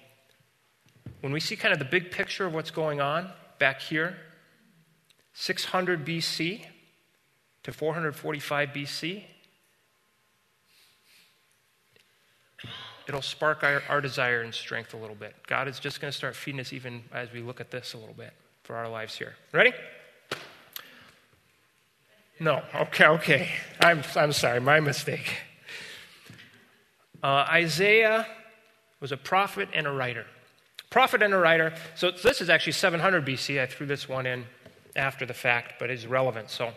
when 1.20 1.34
we 1.34 1.40
see 1.40 1.54
kind 1.54 1.74
of 1.74 1.78
the 1.78 1.84
big 1.84 2.10
picture 2.10 2.46
of 2.46 2.54
what's 2.54 2.70
going 2.70 2.98
on 2.98 3.28
back 3.58 3.82
here, 3.82 4.16
600 5.34 6.06
BC 6.06 6.64
to 7.64 7.72
445 7.72 8.70
BC, 8.70 9.22
it'll 13.06 13.20
spark 13.20 13.62
our, 13.62 13.82
our 13.90 14.00
desire 14.00 14.40
and 14.40 14.54
strength 14.54 14.94
a 14.94 14.96
little 14.96 15.14
bit. 15.14 15.34
God 15.46 15.68
is 15.68 15.78
just 15.78 16.00
going 16.00 16.10
to 16.10 16.16
start 16.16 16.34
feeding 16.34 16.60
us 16.60 16.72
even 16.72 17.02
as 17.12 17.30
we 17.32 17.42
look 17.42 17.60
at 17.60 17.70
this 17.70 17.92
a 17.92 17.98
little 17.98 18.14
bit 18.14 18.32
for 18.62 18.76
our 18.76 18.88
lives 18.88 19.14
here. 19.14 19.34
Ready? 19.52 19.74
No. 22.38 22.62
Okay, 22.74 23.06
okay. 23.06 23.48
I'm, 23.80 24.02
I'm 24.14 24.32
sorry, 24.32 24.60
my 24.60 24.80
mistake. 24.80 25.38
Uh, 27.22 27.46
Isaiah 27.50 28.26
was 29.00 29.12
a 29.12 29.16
prophet 29.16 29.68
and 29.72 29.86
a 29.86 29.92
writer. 29.92 30.26
Prophet 30.90 31.22
and 31.22 31.34
a 31.34 31.38
writer. 31.38 31.74
So 31.94 32.10
this 32.10 32.40
is 32.40 32.48
actually 32.48 32.72
700 32.72 33.24
BC. 33.24 33.60
I 33.60 33.66
threw 33.66 33.86
this 33.86 34.08
one 34.08 34.26
in 34.26 34.44
after 34.94 35.26
the 35.26 35.34
fact, 35.34 35.74
but 35.78 35.90
it's 35.90 36.06
relevant. 36.06 36.50
So 36.50 36.72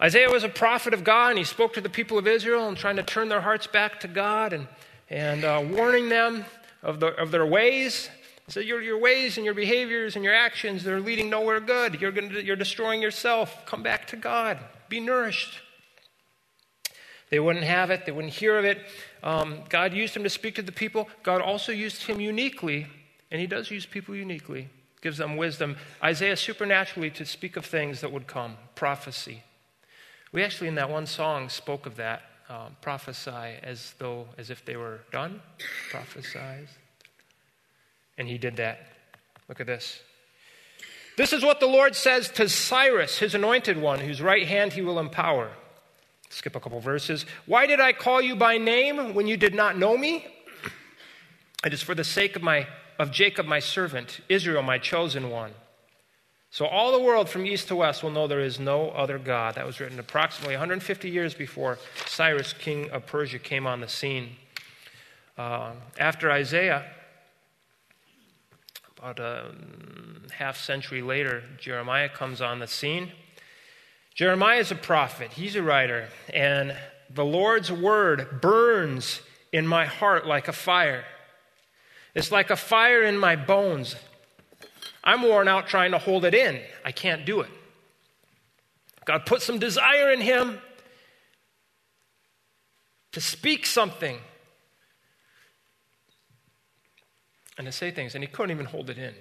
Isaiah 0.00 0.30
was 0.30 0.44
a 0.44 0.48
prophet 0.48 0.94
of 0.94 1.04
God, 1.04 1.30
and 1.30 1.38
he 1.38 1.44
spoke 1.44 1.74
to 1.74 1.80
the 1.80 1.88
people 1.88 2.18
of 2.18 2.26
Israel 2.26 2.68
and 2.68 2.76
trying 2.76 2.96
to 2.96 3.02
turn 3.02 3.28
their 3.28 3.40
hearts 3.40 3.66
back 3.66 4.00
to 4.00 4.08
God. 4.08 4.52
And 4.52 4.68
and 5.12 5.44
uh, 5.44 5.62
warning 5.70 6.08
them 6.08 6.46
of, 6.82 6.98
the, 6.98 7.08
of 7.20 7.30
their 7.30 7.44
ways. 7.44 8.08
Said, 8.48 8.64
your, 8.64 8.82
your 8.82 8.98
ways 8.98 9.36
and 9.36 9.44
your 9.44 9.54
behaviors 9.54 10.16
and 10.16 10.24
your 10.24 10.34
actions, 10.34 10.82
they're 10.82 11.00
leading 11.00 11.28
nowhere 11.28 11.60
good. 11.60 12.00
You're, 12.00 12.12
gonna, 12.12 12.40
you're 12.40 12.56
destroying 12.56 13.02
yourself. 13.02 13.64
Come 13.66 13.82
back 13.82 14.06
to 14.08 14.16
God. 14.16 14.58
Be 14.92 15.00
nourished. 15.00 15.58
They 17.30 17.40
wouldn't 17.40 17.64
have 17.64 17.90
it, 17.90 18.04
they 18.04 18.12
wouldn't 18.12 18.34
hear 18.34 18.58
of 18.58 18.66
it. 18.66 18.78
Um, 19.22 19.60
God 19.70 19.94
used 19.94 20.14
him 20.14 20.22
to 20.22 20.28
speak 20.28 20.54
to 20.56 20.62
the 20.62 20.70
people. 20.70 21.08
God 21.22 21.40
also 21.40 21.72
used 21.72 22.02
him 22.02 22.20
uniquely, 22.20 22.86
and 23.30 23.40
he 23.40 23.46
does 23.46 23.70
use 23.70 23.86
people 23.86 24.14
uniquely, 24.14 24.68
gives 25.00 25.16
them 25.16 25.38
wisdom. 25.38 25.78
Isaiah 26.04 26.36
supernaturally 26.36 27.08
to 27.12 27.24
speak 27.24 27.56
of 27.56 27.64
things 27.64 28.02
that 28.02 28.12
would 28.12 28.26
come, 28.26 28.58
prophecy. 28.74 29.42
We 30.30 30.44
actually, 30.44 30.68
in 30.68 30.74
that 30.74 30.90
one 30.90 31.06
song, 31.06 31.48
spoke 31.48 31.86
of 31.86 31.96
that 31.96 32.24
um, 32.50 32.76
prophesy 32.82 33.60
as 33.62 33.94
though, 33.96 34.26
as 34.36 34.50
if 34.50 34.62
they 34.66 34.76
were 34.76 35.00
done. 35.10 35.40
Prophesies. 35.90 36.68
And 38.18 38.28
he 38.28 38.36
did 38.36 38.56
that. 38.56 38.88
Look 39.48 39.58
at 39.58 39.66
this. 39.66 40.02
This 41.16 41.32
is 41.32 41.44
what 41.44 41.60
the 41.60 41.66
Lord 41.66 41.94
says 41.94 42.30
to 42.32 42.48
Cyrus, 42.48 43.18
his 43.18 43.34
anointed 43.34 43.76
one, 43.76 44.00
whose 44.00 44.22
right 44.22 44.46
hand 44.46 44.72
he 44.72 44.82
will 44.82 44.98
empower. 44.98 45.50
Skip 46.30 46.56
a 46.56 46.60
couple 46.60 46.80
verses. 46.80 47.26
Why 47.44 47.66
did 47.66 47.80
I 47.80 47.92
call 47.92 48.22
you 48.22 48.34
by 48.34 48.56
name 48.56 49.14
when 49.14 49.26
you 49.26 49.36
did 49.36 49.54
not 49.54 49.76
know 49.76 49.96
me? 49.96 50.26
It 51.64 51.72
is 51.72 51.80
for 51.80 51.94
the 51.94 52.02
sake 52.02 52.34
of 52.34 52.42
my 52.42 52.66
of 52.98 53.10
Jacob 53.10 53.46
my 53.46 53.58
servant, 53.58 54.20
Israel 54.28 54.62
my 54.62 54.78
chosen 54.78 55.30
one. 55.30 55.52
So 56.50 56.66
all 56.66 56.92
the 56.92 57.00
world 57.00 57.28
from 57.28 57.46
east 57.46 57.68
to 57.68 57.76
west 57.76 58.02
will 58.02 58.10
know 58.10 58.26
there 58.26 58.40
is 58.40 58.60
no 58.60 58.90
other 58.90 59.18
God. 59.18 59.54
That 59.54 59.66
was 59.66 59.80
written 59.80 59.98
approximately 59.98 60.54
150 60.54 61.08
years 61.08 61.34
before 61.34 61.78
Cyrus, 62.06 62.52
king 62.52 62.90
of 62.90 63.06
Persia, 63.06 63.38
came 63.38 63.66
on 63.66 63.80
the 63.80 63.88
scene. 63.88 64.36
Uh, 65.38 65.72
after 65.98 66.30
Isaiah, 66.30 66.84
about 69.02 69.18
a 69.18 69.50
half 70.30 70.56
century 70.56 71.02
later, 71.02 71.42
Jeremiah 71.58 72.08
comes 72.08 72.40
on 72.40 72.60
the 72.60 72.68
scene. 72.68 73.10
Jeremiah 74.14 74.60
is 74.60 74.70
a 74.70 74.76
prophet, 74.76 75.32
he's 75.32 75.56
a 75.56 75.62
writer, 75.62 76.08
and 76.32 76.76
the 77.10 77.24
Lord's 77.24 77.72
word 77.72 78.40
burns 78.40 79.20
in 79.52 79.66
my 79.66 79.86
heart 79.86 80.24
like 80.24 80.46
a 80.46 80.52
fire. 80.52 81.04
It's 82.14 82.30
like 82.30 82.50
a 82.50 82.56
fire 82.56 83.02
in 83.02 83.18
my 83.18 83.34
bones. 83.34 83.96
I'm 85.02 85.22
worn 85.22 85.48
out 85.48 85.66
trying 85.66 85.90
to 85.90 85.98
hold 85.98 86.24
it 86.24 86.34
in. 86.34 86.60
I 86.84 86.92
can't 86.92 87.26
do 87.26 87.40
it. 87.40 87.50
God 89.04 89.26
put 89.26 89.42
some 89.42 89.58
desire 89.58 90.12
in 90.12 90.20
him 90.20 90.60
to 93.10 93.20
speak 93.20 93.66
something 93.66 94.18
and 97.62 97.70
to 97.70 97.76
say 97.76 97.92
things, 97.92 98.14
and 98.14 98.24
he 98.24 98.28
couldn't 98.28 98.50
even 98.50 98.66
hold 98.66 98.90
it 98.90 98.98
in. 98.98 99.14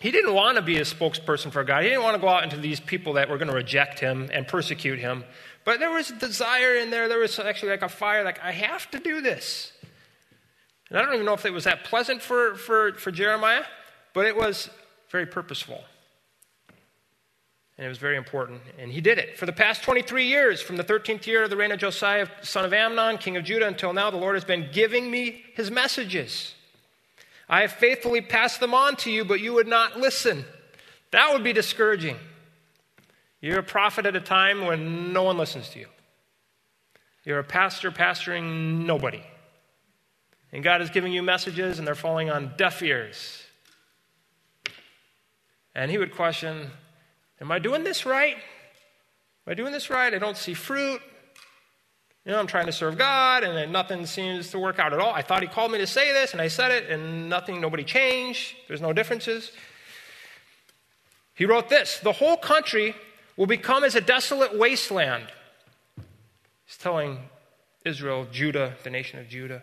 He 0.00 0.10
didn't 0.10 0.34
want 0.34 0.56
to 0.56 0.62
be 0.62 0.78
a 0.78 0.82
spokesperson 0.82 1.52
for 1.52 1.64
God. 1.64 1.82
He 1.82 1.88
didn't 1.88 2.02
want 2.02 2.16
to 2.16 2.20
go 2.20 2.28
out 2.28 2.42
into 2.42 2.56
these 2.56 2.80
people 2.80 3.14
that 3.14 3.30
were 3.30 3.38
going 3.38 3.48
to 3.48 3.54
reject 3.54 3.98
him 4.00 4.28
and 4.32 4.46
persecute 4.46 4.98
him. 4.98 5.24
But 5.64 5.78
there 5.80 5.90
was 5.90 6.10
a 6.10 6.16
desire 6.16 6.74
in 6.74 6.90
there. 6.90 7.08
There 7.08 7.18
was 7.18 7.38
actually 7.38 7.70
like 7.70 7.82
a 7.82 7.88
fire, 7.88 8.24
like, 8.24 8.42
I 8.42 8.50
have 8.50 8.90
to 8.90 8.98
do 8.98 9.20
this. 9.20 9.72
And 10.90 10.98
I 10.98 11.02
don't 11.02 11.14
even 11.14 11.26
know 11.26 11.34
if 11.34 11.46
it 11.46 11.52
was 11.52 11.64
that 11.64 11.84
pleasant 11.84 12.22
for, 12.22 12.56
for, 12.56 12.92
for 12.94 13.10
Jeremiah, 13.10 13.64
but 14.12 14.26
it 14.26 14.36
was 14.36 14.68
very 15.10 15.26
purposeful. 15.26 15.82
And 17.78 17.86
it 17.86 17.88
was 17.88 17.98
very 17.98 18.16
important. 18.16 18.62
And 18.78 18.90
he 18.90 19.00
did 19.00 19.18
it. 19.18 19.38
For 19.38 19.46
the 19.46 19.52
past 19.52 19.82
23 19.82 20.26
years, 20.26 20.60
from 20.60 20.76
the 20.76 20.84
13th 20.84 21.26
year 21.26 21.44
of 21.44 21.50
the 21.50 21.56
reign 21.56 21.72
of 21.72 21.78
Josiah, 21.78 22.26
son 22.42 22.64
of 22.64 22.72
Amnon, 22.72 23.18
king 23.18 23.36
of 23.36 23.44
Judah, 23.44 23.66
until 23.66 23.92
now, 23.92 24.10
the 24.10 24.16
Lord 24.16 24.34
has 24.34 24.44
been 24.44 24.68
giving 24.72 25.10
me 25.10 25.44
his 25.54 25.70
messages. 25.70 26.55
I 27.48 27.60
have 27.62 27.72
faithfully 27.72 28.20
passed 28.20 28.60
them 28.60 28.74
on 28.74 28.96
to 28.96 29.10
you, 29.10 29.24
but 29.24 29.40
you 29.40 29.52
would 29.54 29.68
not 29.68 29.98
listen. 29.98 30.44
That 31.12 31.32
would 31.32 31.44
be 31.44 31.52
discouraging. 31.52 32.16
You're 33.40 33.60
a 33.60 33.64
prophet 33.64 34.06
at 34.06 34.16
a 34.16 34.20
time 34.20 34.66
when 34.66 35.12
no 35.12 35.22
one 35.22 35.38
listens 35.38 35.68
to 35.70 35.78
you. 35.78 35.86
You're 37.24 37.38
a 37.38 37.44
pastor 37.44 37.90
pastoring 37.90 38.84
nobody. 38.86 39.22
And 40.52 40.64
God 40.64 40.80
is 40.80 40.90
giving 40.90 41.12
you 41.12 41.22
messages, 41.22 41.78
and 41.78 41.86
they're 41.86 41.94
falling 41.94 42.30
on 42.30 42.54
deaf 42.56 42.82
ears. 42.82 43.42
And 45.74 45.90
he 45.90 45.98
would 45.98 46.14
question, 46.14 46.70
Am 47.40 47.52
I 47.52 47.58
doing 47.58 47.84
this 47.84 48.06
right? 48.06 48.36
Am 48.36 49.50
I 49.50 49.54
doing 49.54 49.72
this 49.72 49.90
right? 49.90 50.12
I 50.12 50.18
don't 50.18 50.36
see 50.36 50.54
fruit. 50.54 51.00
You 52.26 52.32
know, 52.32 52.40
I'm 52.40 52.48
trying 52.48 52.66
to 52.66 52.72
serve 52.72 52.98
God, 52.98 53.44
and 53.44 53.56
then 53.56 53.70
nothing 53.70 54.04
seems 54.04 54.50
to 54.50 54.58
work 54.58 54.80
out 54.80 54.92
at 54.92 54.98
all. 54.98 55.14
I 55.14 55.22
thought 55.22 55.42
He 55.42 55.48
called 55.48 55.70
me 55.70 55.78
to 55.78 55.86
say 55.86 56.12
this, 56.12 56.32
and 56.32 56.40
I 56.40 56.48
said 56.48 56.72
it, 56.72 56.90
and 56.90 57.28
nothing, 57.28 57.60
nobody 57.60 57.84
changed. 57.84 58.56
There's 58.66 58.80
no 58.80 58.92
differences. 58.92 59.52
He 61.34 61.46
wrote 61.46 61.68
this 61.68 62.00
The 62.00 62.12
whole 62.12 62.36
country 62.36 62.96
will 63.36 63.46
become 63.46 63.84
as 63.84 63.94
a 63.94 64.00
desolate 64.00 64.58
wasteland. 64.58 65.28
He's 66.66 66.76
telling 66.76 67.20
Israel, 67.84 68.26
Judah, 68.32 68.74
the 68.82 68.90
nation 68.90 69.20
of 69.20 69.28
Judah. 69.28 69.62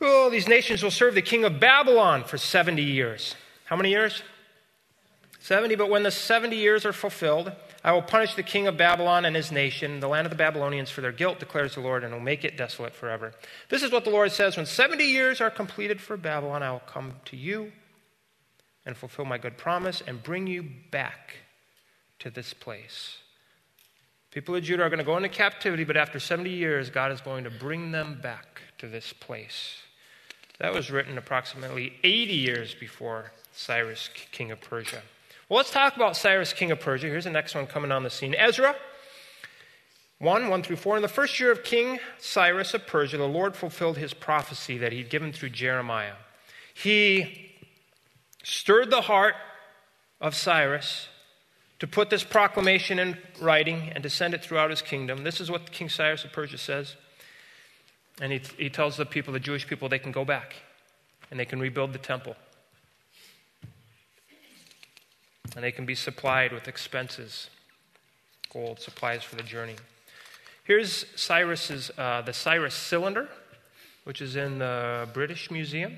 Oh, 0.00 0.28
these 0.28 0.48
nations 0.48 0.82
will 0.82 0.90
serve 0.90 1.14
the 1.14 1.22
king 1.22 1.44
of 1.44 1.60
Babylon 1.60 2.24
for 2.24 2.36
70 2.36 2.82
years. 2.82 3.36
How 3.66 3.76
many 3.76 3.90
years? 3.90 4.24
70, 5.38 5.76
but 5.76 5.88
when 5.88 6.02
the 6.02 6.10
70 6.10 6.56
years 6.56 6.84
are 6.84 6.92
fulfilled, 6.92 7.52
I 7.84 7.92
will 7.92 8.02
punish 8.02 8.34
the 8.34 8.44
king 8.44 8.68
of 8.68 8.76
Babylon 8.76 9.24
and 9.24 9.34
his 9.34 9.50
nation, 9.50 9.98
the 9.98 10.08
land 10.08 10.26
of 10.26 10.30
the 10.30 10.36
Babylonians, 10.36 10.90
for 10.90 11.00
their 11.00 11.12
guilt, 11.12 11.40
declares 11.40 11.74
the 11.74 11.80
Lord, 11.80 12.04
and 12.04 12.12
will 12.12 12.20
make 12.20 12.44
it 12.44 12.56
desolate 12.56 12.94
forever. 12.94 13.32
This 13.70 13.82
is 13.82 13.90
what 13.90 14.04
the 14.04 14.10
Lord 14.10 14.30
says 14.30 14.56
When 14.56 14.66
70 14.66 15.02
years 15.04 15.40
are 15.40 15.50
completed 15.50 16.00
for 16.00 16.16
Babylon, 16.16 16.62
I 16.62 16.70
will 16.70 16.80
come 16.80 17.14
to 17.26 17.36
you 17.36 17.72
and 18.86 18.96
fulfill 18.96 19.24
my 19.24 19.38
good 19.38 19.56
promise 19.56 20.02
and 20.06 20.22
bring 20.22 20.46
you 20.46 20.64
back 20.90 21.38
to 22.20 22.30
this 22.30 22.54
place. 22.54 23.18
People 24.30 24.54
of 24.54 24.62
Judah 24.62 24.84
are 24.84 24.88
going 24.88 24.98
to 24.98 25.04
go 25.04 25.16
into 25.16 25.28
captivity, 25.28 25.84
but 25.84 25.96
after 25.96 26.18
70 26.18 26.50
years, 26.50 26.88
God 26.88 27.12
is 27.12 27.20
going 27.20 27.44
to 27.44 27.50
bring 27.50 27.90
them 27.90 28.18
back 28.22 28.62
to 28.78 28.88
this 28.88 29.12
place. 29.12 29.76
That 30.58 30.72
was 30.72 30.90
written 30.90 31.18
approximately 31.18 31.94
80 32.02 32.32
years 32.32 32.74
before 32.74 33.32
Cyrus, 33.52 34.08
king 34.30 34.50
of 34.50 34.60
Persia. 34.60 35.02
Well, 35.52 35.58
let's 35.58 35.70
talk 35.70 35.96
about 35.96 36.16
Cyrus, 36.16 36.54
king 36.54 36.70
of 36.70 36.80
Persia. 36.80 37.08
Here's 37.08 37.24
the 37.24 37.30
next 37.30 37.54
one 37.54 37.66
coming 37.66 37.92
on 37.92 38.04
the 38.04 38.08
scene 38.08 38.34
Ezra 38.34 38.74
1 40.18 40.48
1 40.48 40.62
through 40.62 40.76
4. 40.76 40.96
In 40.96 41.02
the 41.02 41.08
first 41.08 41.38
year 41.38 41.52
of 41.52 41.62
King 41.62 41.98
Cyrus 42.18 42.72
of 42.72 42.86
Persia, 42.86 43.18
the 43.18 43.28
Lord 43.28 43.54
fulfilled 43.54 43.98
his 43.98 44.14
prophecy 44.14 44.78
that 44.78 44.92
he'd 44.92 45.10
given 45.10 45.30
through 45.30 45.50
Jeremiah. 45.50 46.14
He 46.72 47.50
stirred 48.42 48.90
the 48.90 49.02
heart 49.02 49.34
of 50.22 50.34
Cyrus 50.34 51.08
to 51.80 51.86
put 51.86 52.08
this 52.08 52.24
proclamation 52.24 52.98
in 52.98 53.18
writing 53.38 53.92
and 53.94 54.02
to 54.04 54.08
send 54.08 54.32
it 54.32 54.42
throughout 54.42 54.70
his 54.70 54.80
kingdom. 54.80 55.22
This 55.22 55.38
is 55.38 55.50
what 55.50 55.70
King 55.70 55.90
Cyrus 55.90 56.24
of 56.24 56.32
Persia 56.32 56.56
says. 56.56 56.96
And 58.22 58.32
he, 58.32 58.40
he 58.56 58.70
tells 58.70 58.96
the 58.96 59.04
people, 59.04 59.34
the 59.34 59.38
Jewish 59.38 59.66
people, 59.66 59.90
they 59.90 59.98
can 59.98 60.12
go 60.12 60.24
back 60.24 60.54
and 61.30 61.38
they 61.38 61.44
can 61.44 61.60
rebuild 61.60 61.92
the 61.92 61.98
temple 61.98 62.36
and 65.54 65.64
they 65.64 65.72
can 65.72 65.86
be 65.86 65.94
supplied 65.94 66.52
with 66.52 66.68
expenses, 66.68 67.50
gold 68.52 68.80
supplies 68.80 69.22
for 69.22 69.36
the 69.36 69.42
journey. 69.42 69.76
Here's 70.64 71.04
Cyrus's, 71.16 71.90
uh, 71.98 72.22
the 72.22 72.32
Cyrus 72.32 72.74
cylinder, 72.74 73.28
which 74.04 74.20
is 74.20 74.36
in 74.36 74.58
the 74.58 75.08
British 75.12 75.50
Museum 75.50 75.96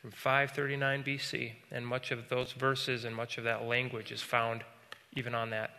from 0.00 0.10
539 0.10 1.04
BC. 1.04 1.52
And 1.70 1.86
much 1.86 2.10
of 2.10 2.28
those 2.28 2.52
verses 2.52 3.04
and 3.04 3.14
much 3.14 3.38
of 3.38 3.44
that 3.44 3.64
language 3.64 4.12
is 4.12 4.20
found 4.20 4.64
even 5.14 5.34
on 5.34 5.50
that 5.50 5.70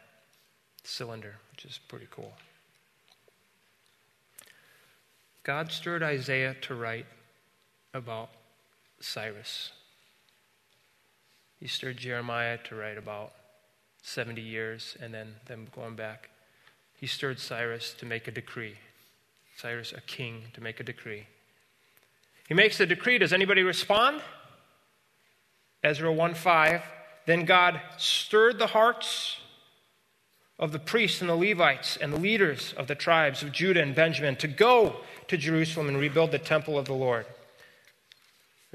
cylinder, 0.83 1.35
which 1.51 1.65
is 1.65 1.79
pretty 1.87 2.07
cool. 2.09 2.33
God 5.43 5.71
stirred 5.71 6.01
Isaiah 6.01 6.55
to 6.61 6.73
write 6.73 7.05
about 7.93 8.29
Cyrus. 8.99 9.71
He 11.59 11.67
stirred 11.67 11.97
Jeremiah 11.97 12.57
to 12.65 12.75
write 12.75 12.97
about 12.97 13.31
70 14.01 14.41
years 14.41 14.97
and 15.01 15.13
then 15.13 15.35
them 15.47 15.67
going 15.73 15.95
back. 15.95 16.29
He 16.99 17.07
stirred 17.07 17.39
Cyrus 17.39 17.93
to 17.99 18.05
make 18.05 18.27
a 18.27 18.31
decree. 18.31 18.75
Cyrus, 19.57 19.93
a 19.93 20.01
king, 20.01 20.43
to 20.53 20.61
make 20.61 20.79
a 20.79 20.83
decree. 20.83 21.27
He 22.47 22.53
makes 22.53 22.77
the 22.77 22.85
decree. 22.85 23.17
Does 23.17 23.33
anybody 23.33 23.63
respond? 23.63 24.21
Ezra 25.83 26.11
1 26.11 26.33
5. 26.33 26.81
Then 27.25 27.45
God 27.45 27.81
stirred 27.97 28.59
the 28.59 28.67
hearts 28.67 29.39
of 30.59 30.71
the 30.71 30.79
priests 30.79 31.21
and 31.21 31.29
the 31.29 31.35
Levites 31.35 31.97
and 31.97 32.13
the 32.13 32.19
leaders 32.19 32.73
of 32.77 32.87
the 32.87 32.95
tribes 32.95 33.43
of 33.43 33.51
Judah 33.51 33.81
and 33.81 33.95
Benjamin 33.95 34.35
to 34.37 34.47
go 34.47 34.97
to 35.27 35.37
Jerusalem 35.37 35.87
and 35.87 35.97
rebuild 35.97 36.31
the 36.31 36.39
temple 36.39 36.77
of 36.77 36.85
the 36.85 36.93
Lord. 36.93 37.25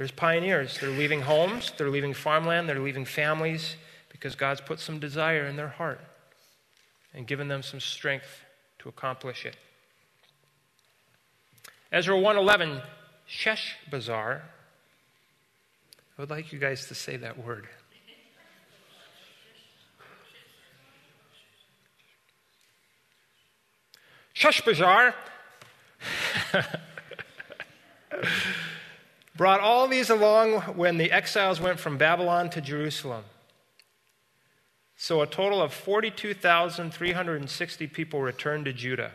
There's 0.01 0.11
pioneers. 0.11 0.79
They're 0.81 0.89
leaving 0.89 1.21
homes, 1.21 1.75
they're 1.77 1.91
leaving 1.91 2.15
farmland, 2.15 2.67
they're 2.67 2.81
leaving 2.81 3.05
families 3.05 3.77
because 4.09 4.35
God's 4.35 4.63
put 4.63 4.81
some 4.81 4.99
desire 4.99 5.45
in 5.45 5.57
their 5.57 5.69
heart 5.69 6.01
and 7.13 7.27
given 7.27 7.49
them 7.49 7.63
some 7.63 7.81
strength 7.81 8.47
to 8.79 8.89
accomplish 8.89 9.45
it. 9.45 9.59
Ezra 11.93 12.19
111, 12.19 12.81
Sheshbazzar. 13.29 14.41
I 14.41 14.43
would 16.17 16.31
like 16.31 16.51
you 16.51 16.59
guys 16.59 16.87
to 16.87 16.95
say 16.95 17.19
that 17.19 17.37
word. 17.37 17.69
Sheshbazzar 24.35 25.13
brought 29.41 29.61
all 29.61 29.89
these 29.89 30.11
along 30.11 30.61
when 30.77 30.99
the 30.99 31.11
exiles 31.11 31.63
went 31.63 31.81
from 31.81 31.97
Babylon 31.97 32.51
to 32.51 32.61
Jerusalem. 32.61 33.25
So 34.99 35.23
a 35.23 35.27
total 35.27 35.63
of 35.63 35.73
42,360 35.73 37.87
people 37.87 38.21
returned 38.21 38.67
to 38.67 38.75
Judah. 38.75 39.13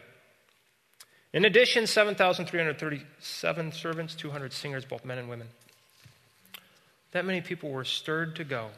In 1.32 1.46
addition, 1.46 1.86
7,337 1.86 3.72
servants, 3.72 4.16
200 4.16 4.52
singers, 4.52 4.84
both 4.84 5.06
men 5.06 5.20
and 5.20 5.30
women. 5.30 5.50
That 7.12 7.24
many 7.24 7.42
people 7.42 7.70
were 7.70 7.86
stirred 7.86 8.36
to 8.38 8.44
go. 8.44 8.70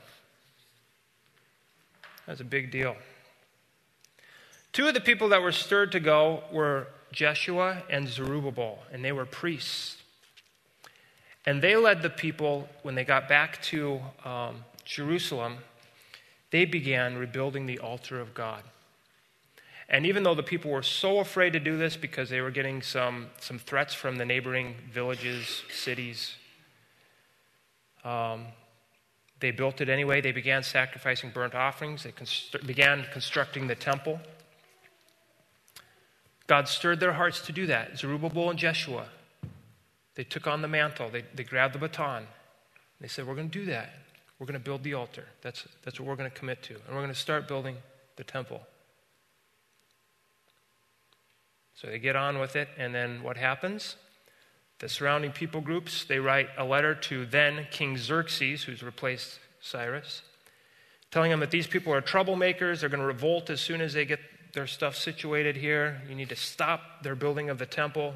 That's 2.25 2.41
a 2.41 2.43
big 2.43 2.71
deal. 2.71 2.97
Two 4.73 4.89
of 4.89 4.93
the 4.93 4.99
people 4.99 5.29
that 5.29 5.41
were 5.41 5.53
stirred 5.53 5.93
to 5.93 6.01
go 6.01 6.43
were 6.51 6.89
Jeshua 7.13 7.83
and 7.89 8.09
Zerubbabel, 8.09 8.79
and 8.91 9.05
they 9.05 9.13
were 9.13 9.25
priests. 9.25 9.96
And 11.47 11.61
they 11.61 11.77
led 11.77 12.01
the 12.01 12.09
people, 12.09 12.67
when 12.83 12.93
they 12.93 13.05
got 13.05 13.29
back 13.29 13.61
to 13.63 14.01
um, 14.25 14.65
Jerusalem, 14.83 15.59
they 16.51 16.65
began 16.65 17.15
rebuilding 17.15 17.65
the 17.65 17.79
altar 17.79 18.19
of 18.19 18.33
God. 18.33 18.63
And 19.87 20.05
even 20.05 20.23
though 20.23 20.35
the 20.35 20.43
people 20.43 20.71
were 20.71 20.83
so 20.83 21.19
afraid 21.19 21.53
to 21.53 21.61
do 21.61 21.77
this 21.77 21.95
because 21.95 22.29
they 22.29 22.41
were 22.41 22.51
getting 22.51 22.81
some, 22.81 23.27
some 23.39 23.57
threats 23.59 23.93
from 23.93 24.17
the 24.17 24.25
neighboring 24.25 24.75
villages, 24.91 25.63
cities, 25.73 26.35
um, 28.03 28.47
they 29.39 29.51
built 29.51 29.79
it 29.79 29.87
anyway. 29.87 30.19
They 30.19 30.33
began 30.33 30.63
sacrificing 30.63 31.29
burnt 31.29 31.55
offerings. 31.55 32.03
They 32.03 32.11
began 32.65 33.05
constructing 33.13 33.67
the 33.67 33.75
temple. 33.75 34.19
God 36.47 36.67
stirred 36.67 36.99
their 36.99 37.13
hearts 37.13 37.39
to 37.45 37.53
do 37.53 37.67
that. 37.67 37.97
Zerubbabel 37.97 38.49
and 38.49 38.59
Jeshua, 38.59 39.05
they 40.17 40.23
took 40.23 40.47
on 40.47 40.63
the 40.63 40.67
mantle. 40.67 41.09
They, 41.11 41.23
they 41.35 41.43
grabbed 41.43 41.75
the 41.75 41.79
baton. 41.79 42.25
They 42.99 43.07
said, 43.07 43.27
We're 43.27 43.35
going 43.35 43.51
to 43.51 43.59
do 43.59 43.65
that. 43.67 43.93
We're 44.39 44.47
going 44.47 44.59
to 44.59 44.63
build 44.63 44.83
the 44.83 44.95
altar. 44.95 45.25
That's, 45.43 45.65
that's 45.83 45.99
what 45.99 46.09
we're 46.09 46.15
going 46.15 46.29
to 46.29 46.35
commit 46.35 46.63
to. 46.63 46.73
And 46.73 46.95
we're 46.95 47.01
going 47.01 47.13
to 47.13 47.15
start 47.15 47.47
building 47.47 47.77
the 48.15 48.23
temple. 48.23 48.61
So 51.75 51.87
they 51.87 51.99
get 51.99 52.15
on 52.15 52.39
with 52.39 52.55
it, 52.55 52.67
and 52.79 52.93
then 52.93 53.21
what 53.21 53.37
happens? 53.37 53.95
The 54.79 54.89
surrounding 54.89 55.31
people 55.31 55.61
groups, 55.61 56.05
they 56.05 56.17
write 56.17 56.49
a 56.57 56.65
letter 56.65 56.95
to 56.95 57.27
then 57.27 57.67
King 57.69 57.95
Xerxes, 57.97 58.63
who's 58.63 58.81
replaced 58.81 59.37
Cyrus, 59.61 60.23
telling 61.11 61.31
him 61.31 61.39
that 61.41 61.51
these 61.51 61.67
people 61.67 61.93
are 61.93 62.01
troublemakers. 62.01 62.79
They're 62.79 62.89
going 62.89 63.01
to 63.01 63.05
revolt 63.05 63.51
as 63.51 63.61
soon 63.61 63.81
as 63.81 63.93
they 63.93 64.05
get 64.05 64.19
their 64.53 64.65
stuff 64.65 64.95
situated 64.95 65.55
here. 65.55 66.01
You 66.09 66.15
need 66.15 66.29
to 66.29 66.35
stop 66.35 67.03
their 67.03 67.15
building 67.15 67.51
of 67.51 67.59
the 67.59 67.67
temple. 67.67 68.15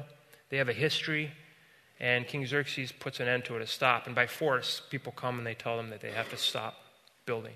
They 0.50 0.56
have 0.56 0.68
a 0.68 0.72
history. 0.72 1.30
And 2.02 2.26
King 2.26 2.44
Xerxes 2.44 2.90
puts 2.90 3.20
an 3.20 3.28
end 3.28 3.44
to 3.44 3.54
it, 3.54 3.62
a 3.62 3.66
stop. 3.66 4.06
And 4.06 4.14
by 4.14 4.26
force, 4.26 4.82
people 4.90 5.12
come 5.12 5.38
and 5.38 5.46
they 5.46 5.54
tell 5.54 5.76
them 5.76 5.88
that 5.90 6.00
they 6.00 6.10
have 6.10 6.28
to 6.30 6.36
stop 6.36 6.74
building. 7.26 7.54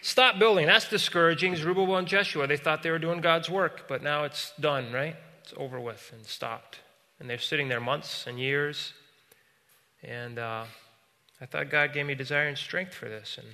Stop 0.00 0.38
building. 0.38 0.66
That's 0.66 0.88
discouraging. 0.88 1.56
Zerubbabel 1.56 1.96
and 1.96 2.08
Jeshua, 2.08 2.46
they 2.46 2.56
thought 2.56 2.82
they 2.82 2.90
were 2.90 2.98
doing 2.98 3.20
God's 3.20 3.50
work, 3.50 3.86
but 3.86 4.02
now 4.02 4.24
it's 4.24 4.54
done, 4.58 4.92
right? 4.92 5.14
It's 5.42 5.52
over 5.58 5.78
with 5.78 6.10
and 6.14 6.24
stopped. 6.24 6.80
And 7.20 7.28
they're 7.28 7.38
sitting 7.38 7.68
there 7.68 7.80
months 7.80 8.26
and 8.26 8.40
years. 8.40 8.94
And 10.02 10.38
uh, 10.38 10.64
I 11.42 11.46
thought 11.46 11.68
God 11.68 11.92
gave 11.92 12.06
me 12.06 12.14
desire 12.14 12.48
and 12.48 12.56
strength 12.56 12.94
for 12.94 13.10
this. 13.10 13.38
And 13.38 13.46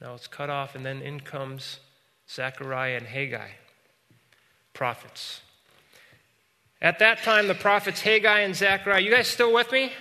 now 0.00 0.14
it's 0.14 0.26
cut 0.26 0.50
off. 0.50 0.74
And 0.74 0.84
then 0.84 1.02
in 1.02 1.20
comes 1.20 1.78
Zechariah 2.28 2.96
and 2.96 3.06
Haggai, 3.06 3.50
prophets. 4.74 5.40
At 6.82 6.98
that 6.98 7.22
time, 7.22 7.48
the 7.48 7.54
prophets 7.54 8.02
Haggai 8.02 8.40
and 8.40 8.54
Zechariah, 8.54 9.00
you 9.00 9.10
guys 9.10 9.28
still 9.28 9.54
with 9.54 9.72
me? 9.72 9.92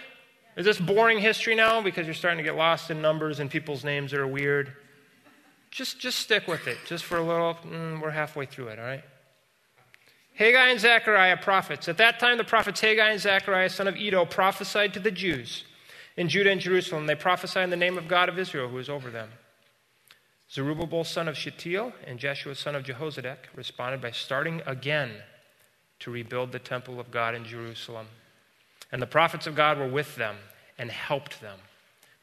Is 0.57 0.65
this 0.65 0.79
boring 0.79 1.19
history 1.19 1.55
now 1.55 1.81
because 1.81 2.05
you're 2.05 2.13
starting 2.13 2.39
to 2.39 2.43
get 2.43 2.57
lost 2.57 2.91
in 2.91 3.01
numbers 3.01 3.39
and 3.39 3.49
people's 3.49 3.85
names 3.85 4.11
that 4.11 4.19
are 4.19 4.27
weird? 4.27 4.73
just, 5.71 5.99
just 5.99 6.19
stick 6.19 6.47
with 6.47 6.67
it, 6.67 6.77
just 6.85 7.05
for 7.05 7.17
a 7.17 7.23
little. 7.23 7.55
Mm, 7.65 8.01
we're 8.01 8.11
halfway 8.11 8.45
through 8.45 8.67
it, 8.67 8.77
all 8.77 8.85
right? 8.85 9.03
Haggai 10.35 10.67
and 10.67 10.79
Zechariah, 10.79 11.37
prophets. 11.37 11.87
At 11.87 11.97
that 11.97 12.19
time, 12.19 12.37
the 12.37 12.43
prophets 12.43 12.81
Haggai 12.81 13.09
and 13.09 13.19
Zechariah, 13.19 13.69
son 13.69 13.87
of 13.87 13.95
Iddo, 13.95 14.25
prophesied 14.25 14.93
to 14.93 14.99
the 14.99 15.11
Jews 15.11 15.63
in 16.17 16.27
Judah 16.27 16.51
and 16.51 16.61
Jerusalem. 16.61 17.07
They 17.07 17.15
prophesied 17.15 17.63
in 17.63 17.69
the 17.69 17.77
name 17.77 17.97
of 17.97 18.07
God 18.07 18.27
of 18.27 18.37
Israel, 18.37 18.69
who 18.69 18.77
is 18.77 18.89
over 18.89 19.09
them. 19.09 19.29
Zerubbabel, 20.51 21.05
son 21.05 21.29
of 21.29 21.37
Shealtiel, 21.37 21.93
and 22.05 22.19
Jeshua, 22.19 22.55
son 22.55 22.75
of 22.75 22.83
Jehozadak, 22.83 23.37
responded 23.55 24.01
by 24.01 24.11
starting 24.11 24.61
again 24.65 25.11
to 26.01 26.11
rebuild 26.11 26.51
the 26.51 26.59
temple 26.59 26.99
of 26.99 27.11
God 27.11 27.33
in 27.33 27.45
Jerusalem. 27.45 28.07
And 28.91 29.01
the 29.01 29.07
prophets 29.07 29.47
of 29.47 29.55
God 29.55 29.77
were 29.77 29.87
with 29.87 30.15
them 30.15 30.35
and 30.77 30.91
helped 30.91 31.41
them. 31.41 31.59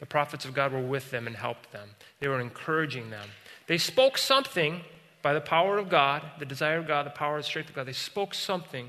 The 0.00 0.06
prophets 0.06 0.44
of 0.44 0.54
God 0.54 0.72
were 0.72 0.82
with 0.82 1.10
them 1.10 1.26
and 1.26 1.34
helped 1.34 1.72
them. 1.72 1.90
They 2.20 2.28
were 2.28 2.40
encouraging 2.40 3.10
them. 3.10 3.28
They 3.66 3.78
spoke 3.78 4.18
something 4.18 4.82
by 5.22 5.32
the 5.32 5.40
power 5.40 5.78
of 5.78 5.88
God, 5.88 6.22
the 6.38 6.44
desire 6.44 6.78
of 6.78 6.86
God, 6.86 7.06
the 7.06 7.10
power 7.10 7.36
and 7.36 7.44
strength 7.44 7.70
of 7.70 7.74
God. 7.74 7.86
They 7.86 7.92
spoke 7.92 8.34
something 8.34 8.88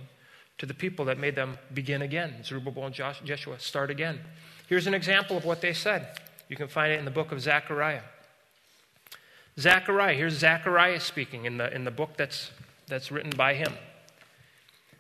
to 0.58 0.66
the 0.66 0.74
people 0.74 1.06
that 1.06 1.18
made 1.18 1.36
them 1.36 1.58
begin 1.74 2.02
again. 2.02 2.44
Zerubbabel 2.44 2.86
and 2.86 2.94
Joshua 2.94 3.26
Jeshua 3.26 3.60
start 3.60 3.90
again. 3.90 4.20
Here's 4.68 4.88
an 4.88 4.94
example 4.94 5.38
of 5.38 5.46
what 5.46 5.62
they 5.62 5.74
said. 5.74 6.20
You 6.48 6.56
can 6.56 6.68
find 6.68 6.92
it 6.92 7.00
in 7.00 7.06
the 7.06 7.12
book 7.12 7.32
of 7.32 7.42
Zechariah. 7.42 8.02
Zechariah, 9.58 10.16
here's 10.16 10.38
Zechariah 10.38 11.00
speaking 11.00 11.46
in 11.46 11.58
the, 11.58 11.74
in 11.74 11.86
the 11.86 11.92
book 11.92 12.12
that's, 12.18 12.52
that's 12.88 13.12
written 13.12 13.32
by 13.36 13.54
him. 13.54 13.74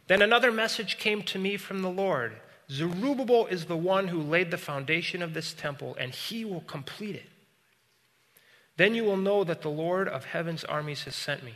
Then 0.10 0.24
another 0.24 0.52
message 0.52 0.98
came 0.98 1.22
to 1.22 1.38
me 1.38 1.56
from 1.56 1.84
the 1.84 1.89
Lord 1.89 2.34
Zerubbabel 2.72 3.45
is 3.48 3.65
the 3.65 3.78
one 3.78 4.10
who 4.10 4.22
laid 4.22 4.52
the 4.52 4.58
foundation 4.58 5.24
of 5.24 5.34
this 5.34 5.54
temple, 5.54 5.95
and 6.00 6.13
he 6.13 6.45
will 6.45 6.62
complete 6.62 7.15
it. 7.15 7.30
Then 8.78 8.93
you 8.93 9.04
will 9.04 9.17
know 9.17 9.43
that 9.43 9.63
the 9.63 9.69
Lord 9.69 10.08
of 10.08 10.26
heaven's 10.26 10.63
armies 10.63 11.04
has 11.06 11.15
sent 11.15 11.43
me. 11.43 11.56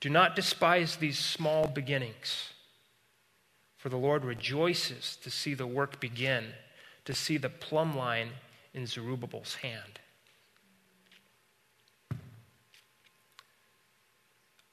Do 0.00 0.10
not 0.10 0.36
despise 0.36 0.96
these 0.96 1.18
small 1.18 1.68
beginnings, 1.68 2.52
for 3.78 3.88
the 3.88 3.96
Lord 3.96 4.26
rejoices 4.26 5.16
to 5.22 5.30
see 5.30 5.54
the 5.54 5.66
work 5.66 6.00
begin, 6.00 6.48
to 7.06 7.14
see 7.14 7.38
the 7.38 7.48
plumb 7.48 7.96
line 7.96 8.32
in 8.74 8.86
Zerubbabel's 8.86 9.54
hand. 9.56 10.00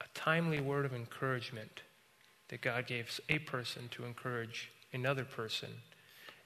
A 0.00 0.08
timely 0.12 0.60
word 0.60 0.84
of 0.84 0.94
encouragement 0.94 1.82
that 2.50 2.60
God 2.60 2.86
gave 2.86 3.20
a 3.28 3.38
person 3.38 3.88
to 3.92 4.04
encourage 4.04 4.70
another 4.92 5.24
person. 5.24 5.68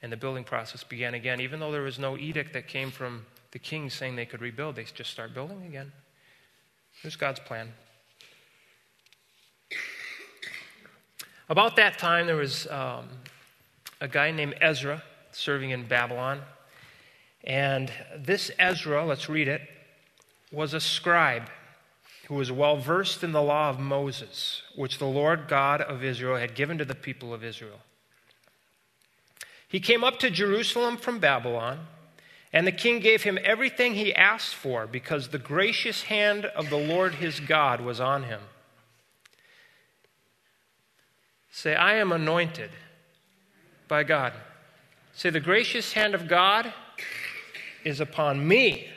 And 0.03 0.13
the 0.13 0.17
building 0.17 0.45
process 0.45 0.85
began 0.85 1.15
again. 1.15 1.41
Even 1.41 1.61
though 1.61 1.73
there 1.73 1.83
was 1.83 1.99
no 1.99 2.17
edict 2.17 2.53
that 2.53 2.69
came 2.69 2.91
from 2.91 3.25
the 3.53 3.59
king 3.59 3.89
saying 3.89 4.17
they 4.17 4.27
could 4.27 4.43
rebuild, 4.43 4.77
they 4.77 4.85
just 4.85 5.11
start 5.11 5.33
building 5.33 5.65
again. 5.67 5.93
Here's 7.01 7.17
God's 7.17 7.41
plan. 7.41 7.73
About 11.49 11.77
that 11.77 11.99
time, 11.99 12.27
there 12.27 12.37
was 12.37 12.67
um, 12.69 13.09
a 14.01 14.09
guy 14.09 14.31
named 14.31 14.55
Ezra 14.61 15.03
serving 15.33 15.71
in 15.71 15.87
Babylon. 15.87 16.41
And 17.45 17.91
this 18.17 18.51
Ezra, 18.59 19.05
let's 19.05 19.29
read 19.29 19.49
it, 19.49 19.63
was 20.53 20.75
a 20.75 20.81
scribe 20.81 21.49
who 22.27 22.35
was 22.35 22.51
well 22.51 22.77
versed 22.77 23.23
in 23.23 23.33
the 23.33 23.43
law 23.43 23.71
of 23.71 23.79
Moses, 23.79 24.63
which 24.75 24.99
the 24.99 25.07
Lord 25.07 25.47
God 25.49 25.81
of 25.81 26.03
Israel 26.03 26.37
had 26.37 26.55
given 26.55 26.79
to 26.79 26.85
the 26.85 26.95
people 26.95 27.35
of 27.35 27.45
Israel. 27.45 27.81
He 29.69 29.81
came 29.81 30.05
up 30.05 30.19
to 30.21 30.31
Jerusalem 30.31 30.97
from 30.97 31.19
Babylon, 31.19 31.87
and 32.53 32.67
the 32.67 32.73
king 32.73 33.01
gave 33.01 33.25
him 33.25 33.39
everything 33.43 33.95
he 33.95 34.15
asked 34.15 34.55
for 34.55 34.87
because 34.87 35.29
the 35.29 35.39
gracious 35.39 36.05
hand 36.05 36.47
of 36.47 36.71
the 36.71 36.79
Lord 36.79 37.17
his 37.17 37.41
God 37.41 37.81
was 37.81 38.01
on 38.01 38.25
him. 38.25 38.41
Say, 41.51 41.75
I 41.75 41.95
am 41.97 42.13
anointed 42.13 42.71
by 43.89 44.05
God. 44.05 44.33
Say, 45.13 45.31
the 45.31 45.41
gracious 45.41 45.93
hand 45.93 46.15
of 46.15 46.27
God 46.27 46.73
is 47.85 48.01
upon 48.01 48.47
me. 48.47 48.89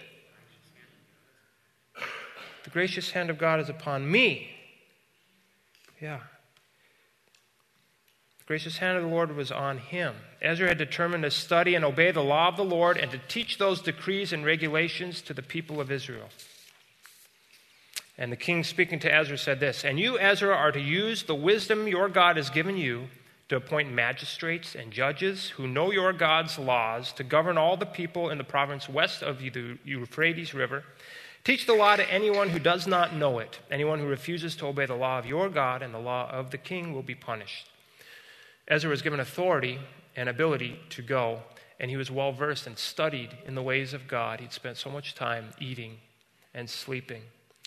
The 2.67 2.71
gracious 2.71 3.11
hand 3.11 3.29
of 3.29 3.37
God 3.37 3.61
is 3.61 3.69
upon 3.69 4.11
me. 4.11 4.49
Yeah 6.01 6.19
The 8.39 8.45
gracious 8.45 8.79
hand 8.79 8.97
of 8.97 9.05
the 9.05 9.09
Lord 9.09 9.33
was 9.33 9.53
on 9.53 9.77
him. 9.77 10.15
Ezra 10.41 10.67
had 10.67 10.77
determined 10.77 11.23
to 11.23 11.31
study 11.31 11.75
and 11.75 11.85
obey 11.85 12.11
the 12.11 12.21
law 12.21 12.49
of 12.49 12.57
the 12.57 12.65
Lord 12.65 12.97
and 12.97 13.09
to 13.11 13.21
teach 13.29 13.57
those 13.57 13.81
decrees 13.81 14.33
and 14.33 14.43
regulations 14.43 15.21
to 15.21 15.33
the 15.33 15.41
people 15.41 15.79
of 15.79 15.89
Israel. 15.89 16.27
And 18.17 18.33
the 18.33 18.35
king, 18.35 18.65
speaking 18.65 18.99
to 18.99 19.15
Ezra, 19.15 19.37
said 19.37 19.61
this 19.61 19.85
And 19.85 19.97
you, 19.97 20.19
Ezra, 20.19 20.53
are 20.53 20.73
to 20.73 20.81
use 20.81 21.23
the 21.23 21.35
wisdom 21.35 21.87
your 21.87 22.09
God 22.09 22.35
has 22.35 22.49
given 22.49 22.75
you 22.75 23.07
to 23.47 23.55
appoint 23.55 23.93
magistrates 23.93 24.75
and 24.75 24.91
judges 24.91 25.51
who 25.51 25.69
know 25.69 25.93
your 25.93 26.11
God's 26.11 26.59
laws 26.59 27.13
to 27.13 27.23
govern 27.23 27.57
all 27.57 27.77
the 27.77 27.85
people 27.85 28.29
in 28.29 28.37
the 28.37 28.43
province 28.43 28.89
west 28.89 29.23
of 29.23 29.39
the 29.39 29.77
Euphrates 29.85 30.53
River. 30.53 30.83
Teach 31.47 31.65
the 31.65 31.73
law 31.73 31.95
to 31.95 32.11
anyone 32.11 32.49
who 32.49 32.59
does 32.59 32.87
not 32.87 33.15
know 33.15 33.39
it. 33.39 33.59
Anyone 33.71 33.99
who 33.99 34.05
refuses 34.05 34.53
to 34.57 34.65
obey 34.65 34.85
the 34.85 34.95
law 34.95 35.17
of 35.17 35.25
your 35.25 35.47
God 35.47 35.81
and 35.81 35.93
the 35.93 35.97
law 35.97 36.29
of 36.29 36.51
the 36.51 36.57
king 36.57 36.93
will 36.93 37.03
be 37.03 37.15
punished. 37.15 37.69
Ezra 38.67 38.89
was 38.89 39.01
given 39.01 39.21
authority 39.21 39.79
and 40.17 40.27
ability 40.27 40.77
to 40.89 41.01
go, 41.01 41.39
and 41.79 41.89
he 41.89 41.95
was 41.95 42.11
well 42.11 42.33
versed 42.33 42.67
and 42.67 42.77
studied 42.77 43.29
in 43.45 43.55
the 43.55 43.61
ways 43.61 43.93
of 43.93 44.09
God. 44.09 44.41
He'd 44.41 44.51
spent 44.51 44.75
so 44.75 44.89
much 44.89 45.15
time 45.15 45.51
eating 45.57 45.99
and 46.53 46.69
sleeping, 46.69 47.21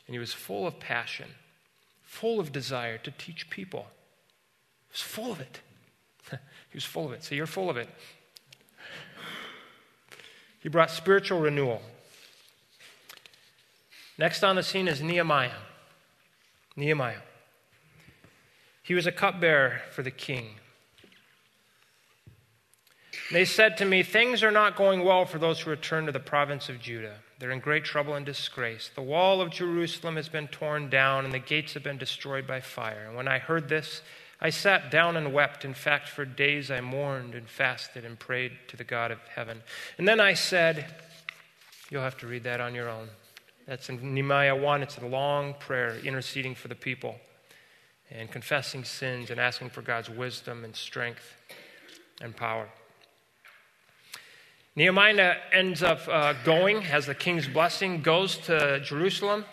and 0.06 0.14
he 0.14 0.18
was 0.18 0.34
full 0.34 0.66
of 0.66 0.78
passion, 0.78 1.30
full 2.02 2.38
of 2.38 2.52
desire 2.52 2.98
to 2.98 3.10
teach 3.10 3.48
people. 3.48 3.86
He 4.90 4.92
was 4.92 5.00
full 5.00 5.32
of 5.32 5.40
it. 5.40 5.60
he 6.30 6.74
was 6.74 6.84
full 6.84 7.06
of 7.06 7.12
it. 7.12 7.24
So 7.24 7.34
you're 7.34 7.46
full 7.46 7.70
of 7.70 7.78
it. 7.78 7.88
He 10.58 10.68
brought 10.68 10.90
spiritual 10.90 11.40
renewal. 11.40 11.80
Next 14.20 14.44
on 14.44 14.54
the 14.54 14.62
scene 14.62 14.86
is 14.86 15.00
Nehemiah. 15.00 15.62
Nehemiah. 16.76 17.22
He 18.82 18.92
was 18.92 19.06
a 19.06 19.12
cupbearer 19.12 19.80
for 19.92 20.02
the 20.02 20.10
king. 20.10 20.56
They 23.32 23.46
said 23.46 23.78
to 23.78 23.86
me, 23.86 24.02
Things 24.02 24.42
are 24.42 24.50
not 24.50 24.76
going 24.76 25.04
well 25.04 25.24
for 25.24 25.38
those 25.38 25.60
who 25.60 25.70
return 25.70 26.04
to 26.04 26.12
the 26.12 26.20
province 26.20 26.68
of 26.68 26.80
Judah. 26.80 27.16
They're 27.38 27.50
in 27.50 27.60
great 27.60 27.86
trouble 27.86 28.12
and 28.12 28.26
disgrace. 28.26 28.90
The 28.94 29.00
wall 29.00 29.40
of 29.40 29.48
Jerusalem 29.48 30.16
has 30.16 30.28
been 30.28 30.48
torn 30.48 30.90
down, 30.90 31.24
and 31.24 31.32
the 31.32 31.38
gates 31.38 31.72
have 31.72 31.82
been 31.82 31.96
destroyed 31.96 32.46
by 32.46 32.60
fire. 32.60 33.06
And 33.06 33.16
when 33.16 33.26
I 33.26 33.38
heard 33.38 33.70
this, 33.70 34.02
I 34.38 34.50
sat 34.50 34.90
down 34.90 35.16
and 35.16 35.32
wept. 35.32 35.64
In 35.64 35.72
fact, 35.72 36.10
for 36.10 36.26
days 36.26 36.70
I 36.70 36.82
mourned 36.82 37.34
and 37.34 37.48
fasted 37.48 38.04
and 38.04 38.18
prayed 38.18 38.52
to 38.68 38.76
the 38.76 38.84
God 38.84 39.12
of 39.12 39.20
heaven. 39.34 39.62
And 39.96 40.06
then 40.06 40.20
I 40.20 40.34
said, 40.34 40.84
You'll 41.88 42.02
have 42.02 42.18
to 42.18 42.26
read 42.26 42.42
that 42.42 42.60
on 42.60 42.74
your 42.74 42.90
own. 42.90 43.08
That's 43.70 43.88
in 43.88 44.14
Nehemiah 44.14 44.56
1. 44.56 44.82
It's 44.82 44.98
a 44.98 45.06
long 45.06 45.54
prayer 45.54 45.94
interceding 46.04 46.56
for 46.56 46.66
the 46.66 46.74
people 46.74 47.14
and 48.10 48.28
confessing 48.28 48.82
sins 48.82 49.30
and 49.30 49.38
asking 49.38 49.70
for 49.70 49.80
God's 49.80 50.10
wisdom 50.10 50.64
and 50.64 50.74
strength 50.74 51.36
and 52.20 52.34
power. 52.34 52.68
Nehemiah 54.74 55.36
ends 55.52 55.84
up 55.84 56.00
uh, 56.08 56.32
going, 56.44 56.82
has 56.82 57.06
the 57.06 57.14
king's 57.14 57.46
blessing, 57.46 58.02
goes 58.02 58.38
to 58.38 58.80
Jerusalem, 58.80 59.44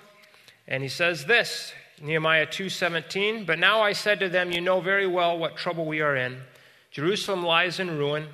and 0.68 0.82
he 0.82 0.89
says 0.89 1.26
this 1.26 1.74
Nehemiah 2.01 2.47
2:17, 2.47 3.45
"But 3.45 3.59
now 3.59 3.84
I 3.84 3.93
said 3.93 4.20
to 4.22 4.30
them, 4.30 4.51
you 4.51 4.61
know 4.61 4.82
very 4.82 5.05
well 5.05 5.38
what 5.38 5.57
trouble 5.57 5.86
we 5.86 6.01
are 6.01 6.15
in. 6.15 6.41
Jerusalem 6.89 7.43
lies 7.43 7.80
in 7.80 7.99
ruin, 7.99 8.30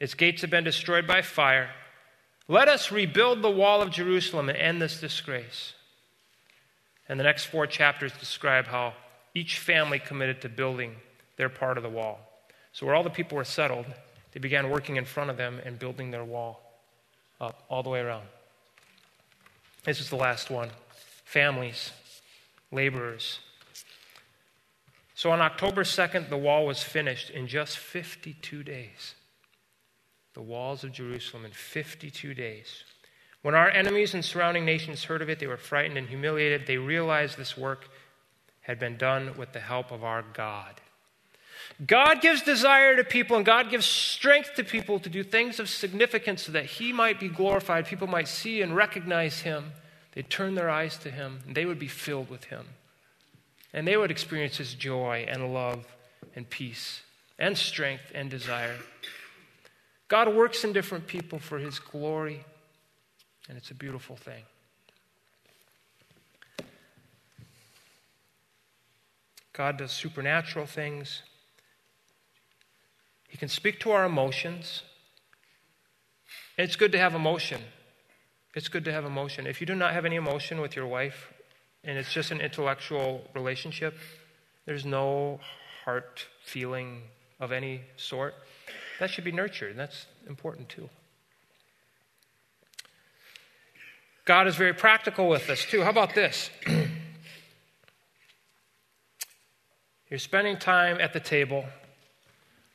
its 0.00 0.14
gates 0.14 0.40
have 0.40 0.50
been 0.50 0.64
destroyed 0.64 1.06
by 1.06 1.20
fire. 1.20 1.68
Let 2.48 2.68
us 2.68 2.90
rebuild 2.90 3.42
the 3.42 3.50
wall 3.50 3.82
of 3.82 3.90
Jerusalem 3.90 4.48
and 4.48 4.56
end 4.56 4.80
this 4.80 5.00
disgrace." 5.00 5.74
And 7.08 7.20
the 7.20 7.24
next 7.24 7.44
four 7.44 7.66
chapters 7.66 8.12
describe 8.12 8.66
how 8.66 8.94
each 9.34 9.58
family 9.58 9.98
committed 9.98 10.40
to 10.42 10.48
building 10.48 11.00
their 11.36 11.48
part 11.48 11.76
of 11.76 11.82
the 11.82 11.88
wall. 11.88 12.42
So 12.72 12.86
where 12.86 12.94
all 12.94 13.02
the 13.02 13.10
people 13.10 13.36
were 13.36 13.44
settled, 13.44 13.86
they 14.32 14.40
began 14.40 14.70
working 14.70 14.96
in 14.96 15.04
front 15.04 15.30
of 15.30 15.36
them 15.36 15.60
and 15.64 15.78
building 15.78 16.10
their 16.10 16.24
wall 16.24 16.82
up 17.40 17.64
all 17.68 17.82
the 17.82 17.90
way 17.90 18.00
around. 18.00 18.28
This 19.84 20.00
is 20.00 20.10
the 20.10 20.16
last 20.16 20.50
one 20.50 20.70
families, 21.24 21.92
laborers. 22.70 23.40
So 25.14 25.30
on 25.30 25.40
October 25.40 25.84
2nd, 25.84 26.30
the 26.30 26.36
wall 26.36 26.64
was 26.64 26.82
finished 26.82 27.28
in 27.30 27.48
just 27.48 27.76
52 27.76 28.62
days. 28.62 29.14
The 30.38 30.42
walls 30.42 30.84
of 30.84 30.92
Jerusalem 30.92 31.44
in 31.44 31.50
52 31.50 32.32
days. 32.32 32.84
When 33.42 33.56
our 33.56 33.68
enemies 33.68 34.14
and 34.14 34.24
surrounding 34.24 34.64
nations 34.64 35.02
heard 35.02 35.20
of 35.20 35.28
it, 35.28 35.40
they 35.40 35.48
were 35.48 35.56
frightened 35.56 35.98
and 35.98 36.08
humiliated. 36.08 36.64
They 36.64 36.76
realized 36.76 37.36
this 37.36 37.56
work 37.56 37.88
had 38.60 38.78
been 38.78 38.96
done 38.96 39.36
with 39.36 39.52
the 39.52 39.58
help 39.58 39.90
of 39.90 40.04
our 40.04 40.22
God. 40.22 40.80
God 41.84 42.20
gives 42.20 42.42
desire 42.42 42.94
to 42.94 43.02
people 43.02 43.36
and 43.36 43.44
God 43.44 43.68
gives 43.68 43.84
strength 43.84 44.54
to 44.54 44.62
people 44.62 45.00
to 45.00 45.08
do 45.08 45.24
things 45.24 45.58
of 45.58 45.68
significance 45.68 46.44
so 46.44 46.52
that 46.52 46.66
He 46.66 46.92
might 46.92 47.18
be 47.18 47.26
glorified. 47.26 47.86
People 47.86 48.06
might 48.06 48.28
see 48.28 48.62
and 48.62 48.76
recognize 48.76 49.40
Him. 49.40 49.72
They'd 50.12 50.30
turn 50.30 50.54
their 50.54 50.70
eyes 50.70 50.98
to 50.98 51.10
Him 51.10 51.40
and 51.48 51.56
they 51.56 51.66
would 51.66 51.80
be 51.80 51.88
filled 51.88 52.30
with 52.30 52.44
Him. 52.44 52.64
And 53.72 53.88
they 53.88 53.96
would 53.96 54.12
experience 54.12 54.58
His 54.58 54.74
joy 54.74 55.26
and 55.28 55.52
love 55.52 55.84
and 56.36 56.48
peace 56.48 57.02
and 57.40 57.58
strength 57.58 58.12
and 58.14 58.30
desire. 58.30 58.76
God 60.08 60.34
works 60.34 60.64
in 60.64 60.72
different 60.72 61.06
people 61.06 61.38
for 61.38 61.58
His 61.58 61.78
glory, 61.78 62.44
and 63.48 63.56
it's 63.56 63.70
a 63.70 63.74
beautiful 63.74 64.16
thing. 64.16 64.42
God 69.52 69.76
does 69.76 69.90
supernatural 69.90 70.66
things. 70.66 71.22
He 73.28 73.36
can 73.36 73.48
speak 73.48 73.80
to 73.80 73.90
our 73.90 74.04
emotions. 74.04 74.82
It's 76.56 76.76
good 76.76 76.92
to 76.92 76.98
have 76.98 77.14
emotion. 77.14 77.60
It's 78.54 78.68
good 78.68 78.84
to 78.86 78.92
have 78.92 79.04
emotion. 79.04 79.46
If 79.46 79.60
you 79.60 79.66
do 79.66 79.74
not 79.74 79.92
have 79.92 80.04
any 80.04 80.16
emotion 80.16 80.60
with 80.60 80.74
your 80.74 80.86
wife 80.86 81.32
and 81.84 81.98
it's 81.98 82.12
just 82.12 82.30
an 82.30 82.40
intellectual 82.40 83.28
relationship, 83.34 83.98
there's 84.64 84.86
no 84.86 85.40
heart 85.84 86.26
feeling 86.44 87.02
of 87.40 87.52
any 87.52 87.82
sort, 87.96 88.34
that 88.98 89.10
should 89.10 89.24
be 89.24 89.32
nurtured. 89.32 89.70
And 89.70 89.78
that's 89.78 90.06
important 90.28 90.68
too. 90.68 90.88
God 94.24 94.46
is 94.46 94.56
very 94.56 94.74
practical 94.74 95.28
with 95.28 95.48
us 95.48 95.64
too. 95.64 95.82
How 95.82 95.90
about 95.90 96.14
this? 96.14 96.50
You're 100.10 100.18
spending 100.18 100.58
time 100.58 101.00
at 101.00 101.12
the 101.12 101.20
table 101.20 101.64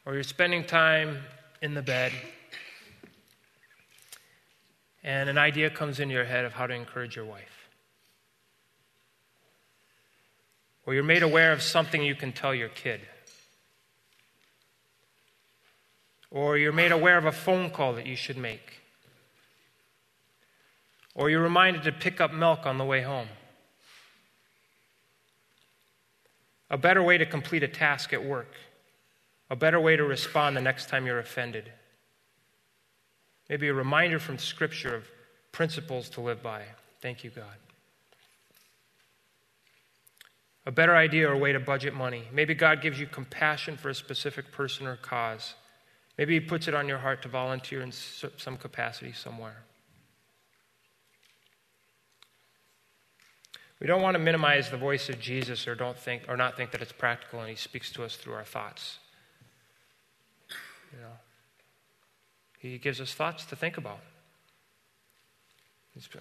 or 0.06 0.14
you're 0.14 0.24
spending 0.24 0.66
time 0.66 1.20
in 1.62 1.74
the 1.74 1.82
bed, 1.82 2.12
and 5.04 5.30
an 5.30 5.38
idea 5.38 5.70
comes 5.70 6.00
into 6.00 6.14
your 6.14 6.26
head 6.26 6.46
of 6.46 6.54
how 6.54 6.68
to 6.68 6.74
encourage 6.74 7.16
your 7.16 7.26
wife. 7.26 7.70
Or 10.86 10.94
you're 10.94 11.04
made 11.04 11.24
aware 11.24 11.54
of 11.54 11.62
something 11.62 12.04
you 12.04 12.16
can 12.16 12.34
tell 12.34 12.54
your 12.54 12.70
kid. 12.70 13.02
Or 16.34 16.58
you're 16.58 16.74
made 16.74 16.92
aware 16.92 17.18
of 17.18 17.26
a 17.26 17.32
phone 17.32 17.70
call 17.70 17.94
that 17.94 18.06
you 18.06 18.18
should 18.18 18.38
make. 18.38 18.82
Or 21.16 21.30
you're 21.30 21.42
reminded 21.42 21.84
to 21.84 21.94
pick 21.94 22.20
up 22.20 22.34
milk 22.34 22.66
on 22.66 22.78
the 22.78 22.84
way 22.84 23.04
home. 23.04 23.30
A 26.70 26.78
better 26.78 27.02
way 27.02 27.18
to 27.18 27.26
complete 27.26 27.64
a 27.64 27.70
task 27.70 28.12
at 28.12 28.26
work 28.26 28.54
a 29.54 29.56
better 29.56 29.80
way 29.80 29.96
to 29.96 30.04
respond 30.04 30.58
the 30.58 30.62
next 30.62 30.90
time 30.90 31.06
you're 31.06 31.20
offended. 31.20 31.72
Maybe 33.48 33.68
a 33.68 33.74
reminder 33.74 34.18
from 34.18 34.40
Scripture 34.40 34.96
of 34.96 35.08
principles 35.52 36.10
to 36.10 36.22
live 36.22 36.42
by. 36.42 36.64
Thank 37.02 37.24
you, 37.24 37.30
God. 37.30 37.46
A 40.66 40.72
better 40.72 40.96
idea 40.96 41.30
or 41.30 41.38
way 41.38 41.52
to 41.52 41.60
budget 41.60 41.94
money. 41.94 42.24
Maybe 42.32 42.56
God 42.56 42.82
gives 42.82 43.00
you 43.00 43.06
compassion 43.06 43.78
for 43.78 43.90
a 43.90 43.94
specific 43.94 44.52
person 44.52 44.88
or 44.88 44.96
cause. 44.96 45.54
Maybe 46.18 46.36
He 46.36 46.40
puts 46.40 46.68
it 46.68 46.74
on 46.74 46.88
your 46.88 47.00
heart 47.00 47.22
to 47.24 47.28
volunteer 47.28 47.82
in 47.82 47.92
some 47.92 48.58
capacity 48.58 49.14
somewhere. 49.14 49.64
We 53.80 53.88
don't 53.88 54.02
want 54.02 54.16
to 54.16 54.20
minimize 54.20 54.70
the 54.70 54.78
voice 54.78 55.10
of 55.10 55.20
Jesus 55.20 55.68
or 55.68 55.76
don't 55.76 55.98
think 55.98 56.24
or 56.30 56.38
not 56.38 56.56
think 56.56 56.72
that 56.72 56.82
it's 56.82 56.94
practical 56.94 57.42
and 57.42 57.50
he 57.50 57.56
speaks 57.56 57.92
to 57.92 58.04
us 58.06 58.16
through 58.16 58.34
our 58.34 58.46
thoughts. 58.46 59.00
You 60.94 61.02
know, 61.02 61.18
He 62.60 62.78
gives 62.78 63.02
us 63.02 63.14
thoughts 63.14 63.46
to 63.46 63.58
think 63.58 63.78
about. 63.78 64.00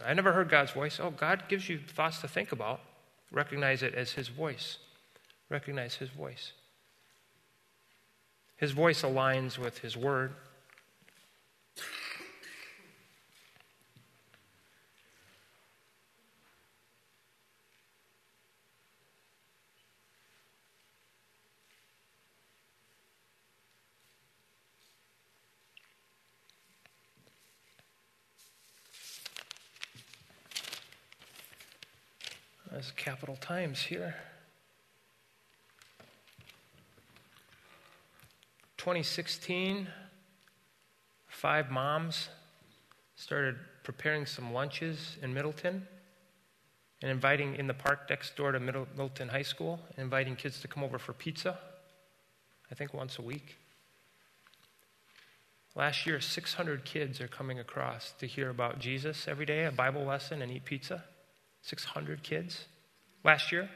I 0.04 0.12
never 0.12 0.32
heard 0.32 0.48
God's 0.48 0.72
voice. 0.72 0.98
Oh, 1.00 1.10
God 1.10 1.44
gives 1.48 1.68
you 1.68 1.78
thoughts 1.78 2.20
to 2.22 2.28
think 2.28 2.52
about. 2.52 2.80
Recognize 3.30 3.82
it 3.82 3.94
as 3.94 4.12
His 4.12 4.28
voice. 4.28 4.78
Recognize 5.48 5.94
His 5.94 6.08
voice. 6.10 6.52
His 8.62 8.70
voice 8.70 9.02
aligns 9.02 9.58
with 9.58 9.78
His 9.78 9.96
word. 9.96 10.34
As 32.70 32.92
capital 32.92 33.34
times 33.34 33.80
here. 33.80 34.14
2016, 38.82 39.86
five 41.28 41.70
moms 41.70 42.30
started 43.14 43.54
preparing 43.84 44.26
some 44.26 44.52
lunches 44.52 45.18
in 45.22 45.32
Middleton 45.32 45.86
and 47.00 47.08
inviting 47.08 47.54
in 47.54 47.68
the 47.68 47.74
park 47.74 48.10
next 48.10 48.34
door 48.34 48.50
to 48.50 48.58
Middleton 48.58 49.28
High 49.28 49.42
School, 49.42 49.78
inviting 49.96 50.34
kids 50.34 50.60
to 50.62 50.66
come 50.66 50.82
over 50.82 50.98
for 50.98 51.12
pizza, 51.12 51.56
I 52.72 52.74
think 52.74 52.92
once 52.92 53.20
a 53.20 53.22
week. 53.22 53.56
Last 55.76 56.04
year, 56.04 56.20
600 56.20 56.84
kids 56.84 57.20
are 57.20 57.28
coming 57.28 57.60
across 57.60 58.14
to 58.18 58.26
hear 58.26 58.50
about 58.50 58.80
Jesus 58.80 59.28
every 59.28 59.46
day, 59.46 59.64
a 59.64 59.70
Bible 59.70 60.02
lesson, 60.04 60.42
and 60.42 60.50
eat 60.50 60.64
pizza. 60.64 61.04
600 61.60 62.24
kids 62.24 62.64
last 63.22 63.52
year 63.52 63.70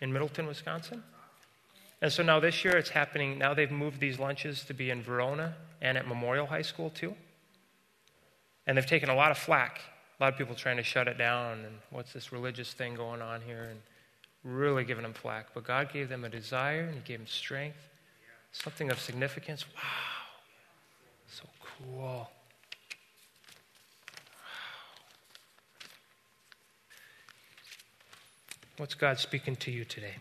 in 0.00 0.12
Middleton, 0.12 0.46
Wisconsin. 0.46 1.02
And 2.04 2.12
so 2.12 2.22
now 2.22 2.38
this 2.38 2.66
year 2.66 2.76
it's 2.76 2.90
happening. 2.90 3.38
Now 3.38 3.54
they've 3.54 3.70
moved 3.70 3.98
these 3.98 4.18
lunches 4.18 4.62
to 4.64 4.74
be 4.74 4.90
in 4.90 5.02
Verona 5.02 5.54
and 5.80 5.96
at 5.96 6.06
Memorial 6.06 6.44
High 6.44 6.60
School 6.60 6.90
too. 6.90 7.14
And 8.66 8.76
they've 8.76 8.84
taken 8.84 9.08
a 9.08 9.14
lot 9.14 9.30
of 9.30 9.38
flack. 9.38 9.80
A 10.20 10.22
lot 10.22 10.30
of 10.30 10.38
people 10.38 10.54
trying 10.54 10.76
to 10.76 10.82
shut 10.82 11.08
it 11.08 11.16
down 11.16 11.60
and 11.60 11.78
what's 11.88 12.12
this 12.12 12.30
religious 12.30 12.74
thing 12.74 12.94
going 12.94 13.22
on 13.22 13.40
here 13.40 13.70
and 13.70 13.80
really 14.44 14.84
giving 14.84 15.02
them 15.02 15.14
flack. 15.14 15.46
But 15.54 15.64
God 15.64 15.90
gave 15.94 16.10
them 16.10 16.26
a 16.26 16.28
desire 16.28 16.82
and 16.82 16.94
He 16.94 17.00
gave 17.00 17.20
them 17.20 17.26
strength, 17.26 17.88
something 18.52 18.90
of 18.90 19.00
significance. 19.00 19.64
Wow. 19.74 19.80
So 21.26 21.44
cool. 21.62 22.30
What's 28.76 28.92
God 28.92 29.18
speaking 29.18 29.56
to 29.56 29.70
you 29.70 29.86
today? 29.86 30.16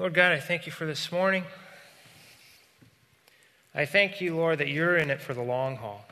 Lord 0.00 0.14
God, 0.14 0.32
I 0.32 0.40
thank 0.40 0.64
you 0.64 0.72
for 0.72 0.86
this 0.86 1.12
morning. 1.12 1.44
I 3.74 3.84
thank 3.84 4.22
you, 4.22 4.34
Lord, 4.34 4.56
that 4.56 4.68
you're 4.68 4.96
in 4.96 5.10
it 5.10 5.20
for 5.20 5.34
the 5.34 5.42
long 5.42 5.76
haul. 5.76 6.06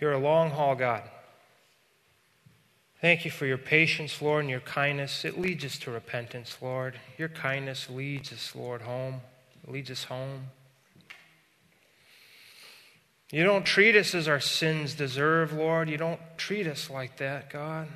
You're 0.00 0.10
a 0.10 0.18
long 0.18 0.50
haul 0.50 0.74
God. 0.74 1.04
Thank 3.00 3.24
you 3.24 3.30
for 3.30 3.46
your 3.46 3.58
patience, 3.58 4.20
Lord, 4.20 4.40
and 4.40 4.50
your 4.50 4.58
kindness. 4.58 5.24
It 5.24 5.38
leads 5.38 5.64
us 5.64 5.78
to 5.78 5.92
repentance, 5.92 6.58
Lord. 6.60 6.98
Your 7.16 7.28
kindness 7.28 7.88
leads 7.88 8.32
us, 8.32 8.52
Lord, 8.56 8.82
home. 8.82 9.20
It 9.62 9.70
leads 9.70 9.92
us 9.92 10.02
home. 10.02 10.48
You 13.30 13.44
don't 13.44 13.64
treat 13.64 13.94
us 13.94 14.16
as 14.16 14.26
our 14.26 14.40
sins 14.40 14.94
deserve, 14.94 15.52
Lord. 15.52 15.88
You 15.90 15.96
don't 15.96 16.20
treat 16.36 16.66
us 16.66 16.90
like 16.90 17.18
that, 17.18 17.50
God. 17.50 17.86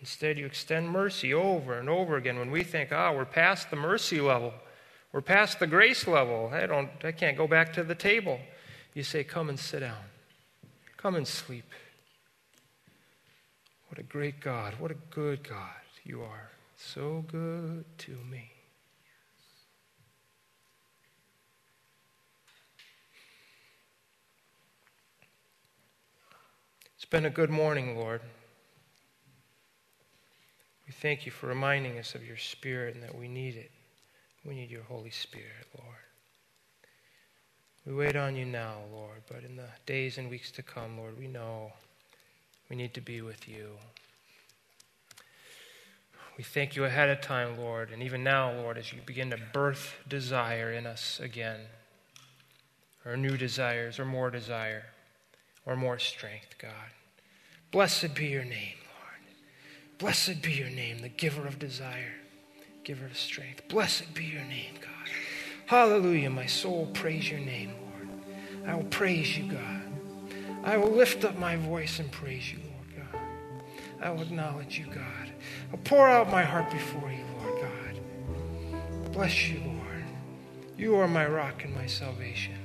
Instead, 0.00 0.38
you 0.38 0.46
extend 0.46 0.88
mercy 0.88 1.34
over 1.34 1.78
and 1.78 1.88
over 1.88 2.16
again 2.16 2.38
when 2.38 2.50
we 2.50 2.64
think, 2.64 2.88
ah, 2.90 3.10
oh, 3.10 3.16
we're 3.16 3.26
past 3.26 3.68
the 3.68 3.76
mercy 3.76 4.20
level. 4.20 4.54
We're 5.12 5.20
past 5.20 5.58
the 5.58 5.66
grace 5.66 6.06
level. 6.06 6.50
I, 6.52 6.66
don't, 6.66 6.88
I 7.04 7.12
can't 7.12 7.36
go 7.36 7.46
back 7.46 7.74
to 7.74 7.84
the 7.84 7.94
table. 7.94 8.40
You 8.94 9.02
say, 9.02 9.24
come 9.24 9.50
and 9.50 9.58
sit 9.58 9.80
down. 9.80 10.02
Come 10.96 11.16
and 11.16 11.28
sleep. 11.28 11.66
What 13.88 13.98
a 13.98 14.02
great 14.02 14.40
God. 14.40 14.74
What 14.78 14.90
a 14.90 14.96
good 15.10 15.46
God 15.46 15.68
you 16.04 16.22
are. 16.22 16.50
So 16.76 17.24
good 17.30 17.84
to 17.98 18.12
me. 18.30 18.50
It's 26.96 27.04
been 27.04 27.26
a 27.26 27.30
good 27.30 27.50
morning, 27.50 27.96
Lord. 27.96 28.22
We 30.90 30.94
thank 30.94 31.24
you 31.24 31.30
for 31.30 31.46
reminding 31.46 32.00
us 32.00 32.16
of 32.16 32.26
your 32.26 32.36
Spirit 32.36 32.96
and 32.96 33.04
that 33.04 33.14
we 33.14 33.28
need 33.28 33.54
it. 33.54 33.70
We 34.44 34.56
need 34.56 34.72
your 34.72 34.82
Holy 34.82 35.10
Spirit, 35.10 35.68
Lord. 35.78 35.94
We 37.86 37.94
wait 37.94 38.16
on 38.16 38.34
you 38.34 38.44
now, 38.44 38.78
Lord, 38.92 39.22
but 39.28 39.44
in 39.44 39.54
the 39.54 39.68
days 39.86 40.18
and 40.18 40.28
weeks 40.28 40.50
to 40.50 40.64
come, 40.64 40.98
Lord, 40.98 41.16
we 41.16 41.28
know 41.28 41.70
we 42.68 42.74
need 42.74 42.92
to 42.94 43.00
be 43.00 43.20
with 43.20 43.48
you. 43.48 43.68
We 46.36 46.42
thank 46.42 46.74
you 46.74 46.86
ahead 46.86 47.08
of 47.08 47.20
time, 47.20 47.56
Lord, 47.56 47.90
and 47.92 48.02
even 48.02 48.24
now, 48.24 48.50
Lord, 48.50 48.76
as 48.76 48.92
you 48.92 48.98
begin 49.06 49.30
to 49.30 49.38
birth 49.52 49.94
desire 50.08 50.72
in 50.72 50.88
us 50.88 51.20
again, 51.22 51.60
or 53.04 53.16
new 53.16 53.36
desires, 53.36 54.00
or 54.00 54.04
more 54.04 54.28
desire, 54.28 54.86
or 55.64 55.76
more 55.76 56.00
strength, 56.00 56.56
God. 56.58 56.90
Blessed 57.70 58.12
be 58.16 58.26
your 58.26 58.44
name. 58.44 58.74
Blessed 60.00 60.40
be 60.40 60.52
your 60.52 60.70
name, 60.70 61.02
the 61.02 61.10
giver 61.10 61.46
of 61.46 61.58
desire, 61.58 62.14
giver 62.84 63.04
of 63.04 63.18
strength. 63.18 63.68
Blessed 63.68 64.14
be 64.14 64.24
your 64.24 64.44
name, 64.44 64.72
God. 64.80 65.12
Hallelujah. 65.66 66.30
My 66.30 66.46
soul 66.46 66.88
praise 66.94 67.30
your 67.30 67.38
name, 67.38 67.74
Lord. 67.82 68.08
I 68.66 68.74
will 68.74 68.84
praise 68.84 69.36
you, 69.36 69.52
God. 69.52 69.82
I 70.64 70.78
will 70.78 70.90
lift 70.90 71.26
up 71.26 71.38
my 71.38 71.56
voice 71.56 71.98
and 71.98 72.10
praise 72.10 72.50
you, 72.50 72.60
Lord 72.60 73.10
God. 73.12 73.20
I 74.00 74.10
will 74.10 74.22
acknowledge 74.22 74.78
you, 74.78 74.86
God. 74.86 75.30
I'll 75.70 75.78
pour 75.84 76.08
out 76.08 76.30
my 76.30 76.44
heart 76.44 76.70
before 76.70 77.12
you, 77.12 77.24
Lord 77.44 77.62
God. 77.62 79.12
Bless 79.12 79.50
you, 79.50 79.60
Lord. 79.60 80.04
You 80.78 80.96
are 80.96 81.08
my 81.08 81.26
rock 81.26 81.64
and 81.64 81.74
my 81.74 81.84
salvation. 81.84 82.59